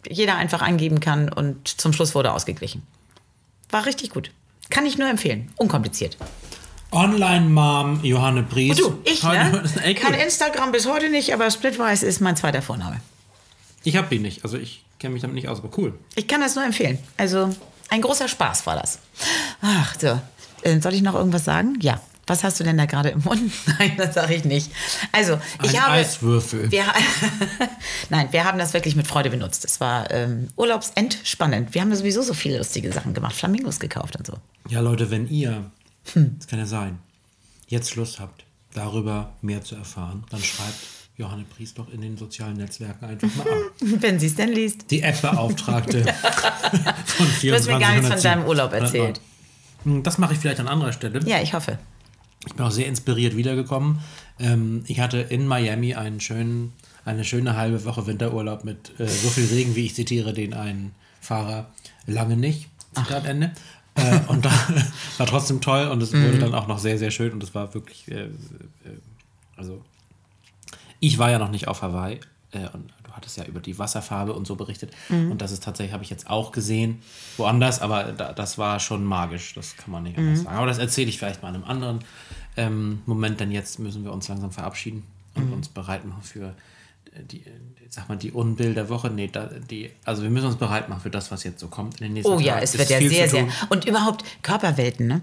jeder 0.10 0.36
einfach 0.36 0.62
angeben 0.62 1.00
kann 1.00 1.32
und 1.32 1.68
zum 1.68 1.94
Schluss 1.94 2.16
wurde 2.16 2.32
ausgeglichen. 2.34 2.84
War 3.70 3.86
richtig 3.86 4.10
gut. 4.12 4.32
Kann 4.70 4.86
ich 4.86 4.98
nur 4.98 5.10
empfehlen. 5.10 5.52
Unkompliziert. 5.58 6.18
Online-Mom 6.92 8.04
Johanne 8.04 8.44
Bries. 8.44 8.78
Du, 8.78 8.98
ich, 9.06 9.24
ne? 9.24 9.64
Kann. 10.00 10.14
Instagram 10.14 10.72
bis 10.72 10.88
heute 10.88 11.10
nicht, 11.10 11.34
aber 11.34 11.50
Splitwise 11.50 12.06
ist 12.06 12.20
mein 12.20 12.36
zweiter 12.36 12.62
Vorname. 12.62 13.00
Ich 13.84 13.96
habe 13.96 14.08
die 14.10 14.20
nicht, 14.20 14.44
also 14.44 14.58
ich 14.58 14.84
kenne 15.00 15.14
mich 15.14 15.22
damit 15.22 15.36
nicht 15.36 15.48
aus, 15.48 15.60
aber 15.60 15.70
cool. 15.78 15.98
Ich 16.16 16.28
kann 16.28 16.42
das 16.42 16.56
nur 16.56 16.66
empfehlen. 16.66 17.00
Also, 17.18 17.50
ein 17.90 18.02
großer 18.02 18.28
Spaß 18.28 18.66
war 18.66 18.76
das. 18.76 19.00
Ach, 19.62 19.96
so. 20.00 20.20
Äh, 20.64 20.80
Soll 20.80 20.94
ich 20.94 21.02
noch 21.02 21.16
irgendwas 21.16 21.46
sagen? 21.46 21.78
Ja. 21.82 22.00
Was 22.28 22.44
hast 22.44 22.60
du 22.60 22.64
denn 22.64 22.78
da 22.78 22.86
gerade 22.86 23.10
im 23.10 23.22
Mund? 23.24 23.52
Nein, 23.80 23.94
das 23.98 24.14
sage 24.14 24.36
ich 24.36 24.46
nicht. 24.46 24.72
Also, 25.12 25.40
ich 25.64 25.72
Ein 25.72 25.82
habe. 25.82 25.92
Eiswürfel. 25.94 26.72
Wir, 26.72 26.84
Nein, 28.10 28.28
wir 28.32 28.46
haben 28.46 28.58
das 28.60 28.74
wirklich 28.74 28.96
mit 28.96 29.08
Freude 29.08 29.30
benutzt. 29.30 29.66
Es 29.66 29.80
war 29.80 30.10
ähm, 30.12 30.48
urlaubsentspannend. 30.56 31.74
Wir 31.74 31.82
haben 31.82 31.94
sowieso 31.96 32.22
so 32.22 32.34
viele 32.34 32.58
lustige 32.60 32.92
Sachen 32.94 33.14
gemacht. 33.14 33.36
Flamingos 33.36 33.80
gekauft 33.80 34.16
und 34.18 34.28
so. 34.28 34.34
Ja, 34.70 34.80
Leute, 34.82 35.10
wenn 35.12 35.28
ihr, 35.30 35.72
Hm. 36.14 36.36
das 36.38 36.48
kann 36.48 36.60
ja 36.60 36.66
sein, 36.66 37.00
jetzt 37.68 37.96
Lust 37.96 38.20
habt, 38.20 38.44
darüber 38.74 39.34
mehr 39.42 39.64
zu 39.64 39.76
erfahren, 39.76 40.24
dann 40.30 40.42
schreibt 40.42 40.76
Johanne 41.18 41.44
Bries 41.56 41.74
doch 41.74 41.92
in 41.92 42.02
den 42.02 42.18
sozialen 42.18 42.58
Netzwerken 42.58 43.06
einfach 43.06 43.28
mal 43.36 43.46
an. 43.48 43.62
Wenn 44.02 44.20
sie 44.20 44.28
es 44.28 44.36
denn 44.36 44.50
liest. 44.50 44.90
Die 44.90 45.02
App-Beauftragte 45.02 46.04
von 47.06 47.28
24 47.28 47.50
Du 47.50 47.54
hast 47.56 47.68
mir 47.68 47.80
gar 47.80 47.92
nichts 47.92 48.08
von 48.08 48.18
110. 48.18 48.24
deinem 48.24 48.46
Urlaub 48.46 48.74
erzählt. 48.74 49.22
Hm, 49.84 50.02
Das 50.04 50.18
mache 50.18 50.34
ich 50.34 50.40
vielleicht 50.40 50.60
an 50.60 50.68
anderer 50.68 50.94
Stelle. 50.94 51.20
Ja, 51.26 51.42
ich 51.42 51.54
hoffe. 51.54 51.78
Ich 52.48 52.54
bin 52.54 52.66
auch 52.66 52.72
sehr 52.72 52.88
inspiriert 52.88 53.36
wiedergekommen. 53.36 54.00
Ähm, 54.40 54.84
ich 54.88 55.00
hatte 55.00 55.18
in 55.20 55.48
Miami 55.48 55.96
einen 55.96 56.20
schönen, 56.20 56.74
eine 57.06 57.24
schöne 57.24 57.56
halbe 57.56 57.86
Woche 57.86 58.08
Winterurlaub 58.08 58.64
mit 58.64 59.00
äh, 59.00 59.08
so 59.08 59.30
viel 59.30 59.46
Regen, 59.46 59.76
wie 59.76 59.86
ich 59.86 59.96
zitiere, 59.96 60.34
den 60.34 60.54
einen 60.54 60.94
Fahrer 61.20 61.70
lange 62.08 62.38
nicht. 62.38 62.68
Zitat 62.96 63.26
Ende. 63.26 63.52
Äh, 63.96 64.20
und 64.28 64.46
da 64.46 64.52
war 65.18 65.28
trotzdem 65.28 65.62
toll 65.62 65.88
und 65.88 66.02
es 66.02 66.14
wurde 66.14 66.40
dann 66.40 66.54
auch 66.54 66.68
noch 66.68 66.80
sehr, 66.80 66.98
sehr 66.98 67.12
schön 67.12 67.34
und 67.34 67.44
es 67.44 67.54
war 67.54 67.74
wirklich, 67.74 68.10
äh, 68.10 68.24
äh, 68.24 68.30
also 69.56 69.82
ich 71.00 71.18
war 71.18 71.30
ja 71.30 71.40
noch 71.40 71.52
nicht 71.52 71.68
auf 71.68 71.82
Hawaii 71.82 72.20
äh, 72.52 72.68
und 72.74 72.92
du 73.12 73.18
hattest 73.18 73.38
ja 73.38 73.44
über 73.46 73.60
die 73.60 73.78
Wasserfarbe 73.78 74.34
und 74.34 74.48
so 74.48 74.56
berichtet 74.56 74.92
und 75.10 75.40
das 75.42 75.52
ist 75.52 75.64
tatsächlich, 75.64 75.94
habe 75.94 76.04
ich 76.04 76.10
jetzt 76.10 76.30
auch 76.30 76.52
gesehen, 76.52 77.02
woanders, 77.38 77.82
aber 77.82 78.04
da, 78.14 78.34
das 78.34 78.58
war 78.58 78.80
schon 78.80 79.04
magisch, 79.04 79.54
das 79.54 79.76
kann 79.78 79.92
man 79.92 80.04
nicht 80.04 80.18
anders 80.18 80.44
sagen. 80.44 80.56
Aber 80.56 80.66
das 80.68 80.78
erzähle 80.78 81.10
ich 81.10 81.18
vielleicht 81.20 81.42
mal 81.44 81.50
in 81.50 81.56
einem 81.56 81.64
anderen 81.66 82.00
ähm, 82.58 83.02
Moment, 83.06 83.40
denn 83.40 83.52
jetzt 83.52 83.80
müssen 83.80 84.04
wir 84.04 84.12
uns 84.12 84.28
langsam 84.28 84.52
verabschieden 84.52 85.04
und 85.36 85.54
uns 85.54 85.70
bereit 85.70 86.06
machen 86.06 86.22
für 86.24 86.48
äh, 87.14 87.24
die, 87.24 87.40
äh, 87.42 87.52
sag 87.90 88.10
mal, 88.10 88.18
die 88.18 88.32
Unbill 88.32 88.74
der 88.74 88.90
Woche. 88.90 89.10
Nee, 89.10 89.30
da, 89.32 89.46
die, 89.70 89.92
also 90.06 90.24
wir 90.24 90.30
müssen 90.30 90.48
uns 90.48 90.58
bereit 90.58 90.90
machen 90.90 91.02
für 91.02 91.10
das, 91.10 91.32
was 91.32 91.44
jetzt 91.44 91.60
so 91.60 91.68
kommt 91.68 92.02
in 92.02 92.08
den 92.08 92.14
nächsten 92.14 92.32
Oh 92.32 92.40
ja, 92.40 92.54
Tagen. 92.54 92.64
es 92.64 92.78
wird 92.78 92.90
ja 92.90 93.00
sehr, 93.00 93.30
sehr. 93.30 93.48
Und 93.70 93.86
überhaupt 93.86 94.24
Körperwelten, 94.42 95.08
ne? 95.08 95.22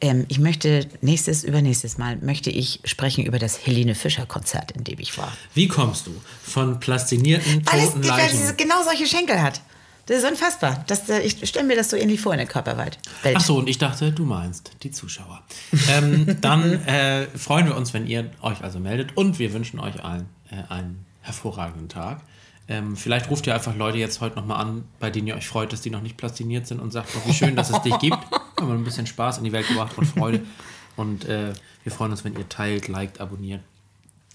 Ähm, 0.00 0.26
ich 0.28 0.38
möchte 0.38 0.86
nächstes, 1.00 1.44
übernächstes 1.44 1.98
Mal 1.98 2.16
möchte 2.16 2.50
ich 2.50 2.80
sprechen 2.84 3.24
über 3.24 3.38
das 3.38 3.66
Helene 3.66 3.94
Fischer 3.94 4.26
Konzert, 4.26 4.72
in 4.72 4.84
dem 4.84 4.98
ich 4.98 5.16
war. 5.16 5.32
Wie 5.54 5.68
kommst 5.68 6.06
du 6.06 6.12
von 6.42 6.80
plastinierten, 6.80 7.62
Weil 7.66 7.80
es, 7.80 7.86
toten 7.86 8.02
weil 8.02 8.08
Leichen? 8.10 8.42
es 8.42 8.56
genau 8.56 8.82
solche 8.84 9.06
Schenkel 9.06 9.40
hat. 9.40 9.60
Das 10.06 10.18
ist 10.18 10.30
unfassbar. 10.30 10.84
Das, 10.86 11.08
äh, 11.08 11.20
ich 11.20 11.48
stelle 11.48 11.66
mir 11.66 11.76
das 11.76 11.90
so 11.90 11.96
ähnlich 11.96 12.20
vor 12.20 12.32
in 12.32 12.38
der 12.38 12.46
Körperwelt. 12.46 12.98
Welt. 13.22 13.36
Ach 13.38 13.40
so, 13.40 13.56
und 13.56 13.68
ich 13.68 13.78
dachte, 13.78 14.12
du 14.12 14.24
meinst 14.24 14.72
die 14.82 14.90
Zuschauer. 14.90 15.42
ähm, 15.88 16.36
dann 16.40 16.72
äh, 16.86 17.26
freuen 17.36 17.66
wir 17.66 17.76
uns, 17.76 17.94
wenn 17.94 18.06
ihr 18.06 18.30
euch 18.42 18.62
also 18.62 18.80
meldet 18.80 19.16
und 19.16 19.38
wir 19.38 19.52
wünschen 19.54 19.80
euch 19.80 20.04
allen 20.04 20.28
äh, 20.50 20.70
einen 20.70 21.06
hervorragenden 21.22 21.88
Tag. 21.88 22.20
Ähm, 22.68 22.96
vielleicht 22.96 23.30
ruft 23.30 23.46
ihr 23.46 23.54
einfach 23.54 23.76
Leute 23.76 23.98
jetzt 23.98 24.20
heute 24.20 24.36
nochmal 24.36 24.60
an, 24.60 24.84
bei 24.98 25.10
denen 25.10 25.26
ihr 25.26 25.36
euch 25.36 25.46
freut, 25.46 25.72
dass 25.72 25.80
die 25.82 25.90
noch 25.90 26.00
nicht 26.02 26.16
plastiniert 26.16 26.66
sind 26.66 26.80
und 26.80 26.92
sagt, 26.92 27.14
doch, 27.14 27.26
wie 27.26 27.34
schön, 27.34 27.56
dass 27.56 27.70
es 27.70 27.80
dich 27.82 27.98
gibt. 27.98 28.18
Haben 28.64 28.72
wir 28.72 28.80
ein 28.80 28.84
bisschen 28.84 29.06
Spaß 29.06 29.38
in 29.38 29.44
die 29.44 29.52
Welt 29.52 29.68
gebracht 29.68 29.96
und 29.96 30.06
Freude. 30.06 30.42
Und 30.96 31.24
äh, 31.24 31.52
wir 31.82 31.90
freuen 31.90 32.12
uns, 32.12 32.22
wenn 32.22 32.36
ihr 32.36 32.48
teilt, 32.48 32.86
liked, 32.86 33.20
abonniert 33.20 33.60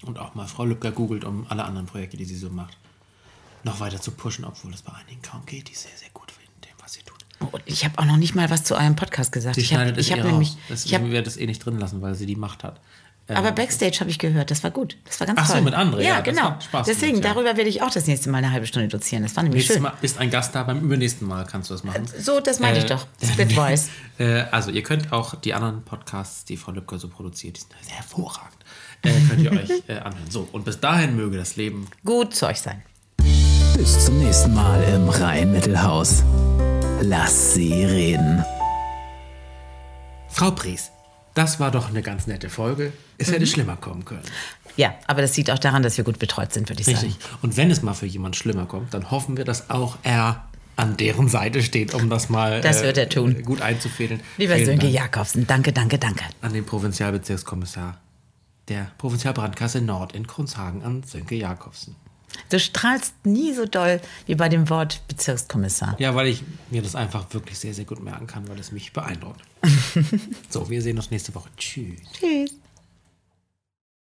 und 0.02 0.18
auch 0.18 0.34
mal 0.34 0.46
Frau 0.46 0.66
Lübcker 0.66 0.92
googelt, 0.92 1.24
um 1.24 1.46
alle 1.48 1.64
anderen 1.64 1.86
Projekte, 1.86 2.18
die 2.18 2.26
sie 2.26 2.36
so 2.36 2.50
macht, 2.50 2.76
noch 3.64 3.80
weiter 3.80 3.98
zu 4.00 4.10
pushen, 4.10 4.44
obwohl 4.44 4.72
es 4.74 4.82
bei 4.82 4.92
einigen 4.92 5.22
kaum 5.22 5.44
geht, 5.46 5.68
die 5.70 5.74
sehr, 5.74 5.96
sehr 5.96 6.10
gut 6.12 6.30
finden, 6.30 6.60
dem, 6.62 6.72
was 6.82 6.92
sie 6.92 7.02
tut. 7.02 7.18
Oh, 7.40 7.58
ich 7.64 7.84
habe 7.86 7.98
auch 7.98 8.04
noch 8.04 8.18
nicht 8.18 8.34
mal 8.34 8.50
was 8.50 8.64
zu 8.64 8.74
eurem 8.76 8.94
Podcast 8.94 9.32
gesagt. 9.32 9.54
Sie 9.54 9.62
ich 9.62 9.72
habe 9.72 9.84
schneidet 9.84 9.98
es 10.00 10.06
ich 10.06 10.12
eh 10.12 10.16
hab 10.18 10.24
raus. 10.24 10.32
nämlich, 10.32 10.56
Das, 10.68 10.84
ich 10.84 10.94
hab, 10.94 11.02
wir 11.02 11.22
das 11.22 11.36
eh 11.38 11.46
nicht 11.46 11.64
drin 11.64 11.78
lassen, 11.78 12.02
weil 12.02 12.14
sie 12.14 12.26
die 12.26 12.36
Macht 12.36 12.62
hat. 12.62 12.78
Ähm, 13.30 13.36
aber 13.36 13.52
Backstage 13.52 13.98
habe 14.00 14.10
ich 14.10 14.18
gehört, 14.18 14.50
das 14.50 14.62
war 14.64 14.70
gut. 14.70 14.96
Das 15.06 15.20
war 15.20 15.26
ganz 15.26 15.38
Ach 15.40 15.46
so, 15.46 15.52
toll. 15.54 15.62
mit 15.62 15.74
André, 15.74 15.98
Ja, 16.02 16.08
ja, 16.16 16.20
genau. 16.20 16.56
Spaß 16.60 16.86
Deswegen, 16.86 17.12
gemacht, 17.20 17.24
ja. 17.24 17.34
darüber 17.34 17.56
werde 17.56 17.70
ich 17.70 17.82
auch 17.82 17.90
das 17.90 18.06
nächste 18.06 18.28
Mal 18.30 18.38
eine 18.38 18.50
halbe 18.52 18.66
Stunde 18.66 18.88
dozieren. 18.88 19.22
Das 19.22 19.36
war 19.36 19.42
nämlich 19.42 19.60
Nächstes 19.60 19.76
schön. 19.76 19.82
Mal 19.84 19.92
ist 20.02 20.18
ein 20.18 20.30
Gast 20.30 20.54
da, 20.54 20.62
beim 20.64 20.80
übernächsten 20.80 21.26
Mal 21.28 21.46
kannst 21.46 21.70
du 21.70 21.74
das 21.74 21.84
machen. 21.84 22.06
So, 22.18 22.40
das 22.40 22.58
meinte 22.60 22.80
ich 22.80 22.86
doch. 22.86 23.06
Splitwise. 23.24 23.88
Äh, 24.18 24.42
also, 24.50 24.70
ihr 24.70 24.82
könnt 24.82 25.12
auch 25.12 25.34
die 25.36 25.54
anderen 25.54 25.82
Podcasts, 25.84 26.44
die 26.44 26.56
Frau 26.56 26.72
Lübcke 26.72 26.98
so 26.98 27.08
produziert, 27.08 27.56
die 27.56 27.60
sind 27.60 27.72
sehr 27.82 27.96
hervorragend, 27.96 28.56
äh, 29.02 29.10
könnt 29.28 29.40
ihr 29.42 29.52
euch 29.52 29.82
äh, 29.88 29.98
anhören. 29.98 30.30
So, 30.30 30.48
und 30.52 30.64
bis 30.64 30.80
dahin 30.80 31.16
möge 31.16 31.36
das 31.38 31.56
Leben 31.56 31.86
Gut 32.04 32.34
zu 32.34 32.46
euch 32.46 32.60
sein. 32.60 32.82
Bis 33.76 34.04
zum 34.06 34.18
nächsten 34.18 34.52
Mal 34.54 34.82
im 34.94 35.08
Rhein-Mittelhaus. 35.08 36.22
Lass 37.02 37.54
sie 37.54 37.72
reden. 37.84 38.44
Frau 40.28 40.50
Pries, 40.50 40.90
das 41.34 41.60
war 41.60 41.70
doch 41.70 41.88
eine 41.88 42.02
ganz 42.02 42.26
nette 42.26 42.48
Folge. 42.50 42.92
Es 43.18 43.28
Mhm. 43.28 43.32
hätte 43.34 43.46
schlimmer 43.46 43.76
kommen 43.76 44.04
können. 44.04 44.22
Ja, 44.76 44.94
aber 45.06 45.20
das 45.22 45.36
liegt 45.36 45.50
auch 45.50 45.58
daran, 45.58 45.82
dass 45.82 45.96
wir 45.96 46.04
gut 46.04 46.18
betreut 46.18 46.52
sind, 46.52 46.68
würde 46.68 46.80
ich 46.80 46.86
Richtig. 46.88 47.12
sagen. 47.14 47.34
Und 47.42 47.56
wenn 47.56 47.70
es 47.70 47.82
mal 47.82 47.94
für 47.94 48.06
jemand 48.06 48.36
schlimmer 48.36 48.66
kommt, 48.66 48.94
dann 48.94 49.10
hoffen 49.10 49.36
wir, 49.36 49.44
dass 49.44 49.68
auch 49.70 49.98
er 50.02 50.44
an 50.76 50.96
deren 50.96 51.28
Seite 51.28 51.62
steht, 51.62 51.92
um 51.92 52.08
das 52.08 52.30
mal 52.30 52.54
äh, 52.54 52.60
Das 52.62 52.82
wird 52.82 52.96
er 52.96 53.08
tun. 53.08 53.42
gut 53.42 53.60
einzufädeln. 53.60 54.20
Lieber 54.38 54.54
Vielen 54.54 54.66
Sönke 54.66 54.82
Dank 54.86 54.94
Jakobsen, 54.94 55.46
danke, 55.46 55.72
danke, 55.72 55.98
danke. 55.98 56.24
An 56.40 56.52
den 56.54 56.64
Provinzialbezirkskommissar 56.64 57.98
der 58.68 58.90
Provinzialbrandkasse 58.98 59.80
Nord 59.80 60.12
in 60.14 60.26
Kronshagen 60.26 60.82
an 60.84 61.02
Sönke 61.02 61.34
Jakobsen. 61.34 61.96
Du 62.48 62.58
strahlst 62.60 63.14
nie 63.26 63.52
so 63.52 63.66
doll 63.66 64.00
wie 64.26 64.36
bei 64.36 64.48
dem 64.48 64.70
Wort 64.70 65.02
Bezirkskommissar. 65.08 65.96
Ja, 65.98 66.14
weil 66.14 66.28
ich 66.28 66.44
mir 66.70 66.80
das 66.80 66.94
einfach 66.94 67.26
wirklich 67.34 67.58
sehr, 67.58 67.74
sehr 67.74 67.84
gut 67.84 68.02
merken 68.02 68.28
kann, 68.28 68.48
weil 68.48 68.58
es 68.60 68.70
mich 68.72 68.92
beeindruckt. 68.92 69.42
So, 70.48 70.68
wir 70.68 70.82
sehen 70.82 70.96
uns 70.96 71.10
nächste 71.10 71.34
Woche. 71.34 71.50
Tschüss. 71.56 72.00
Tschüss. 72.12 72.56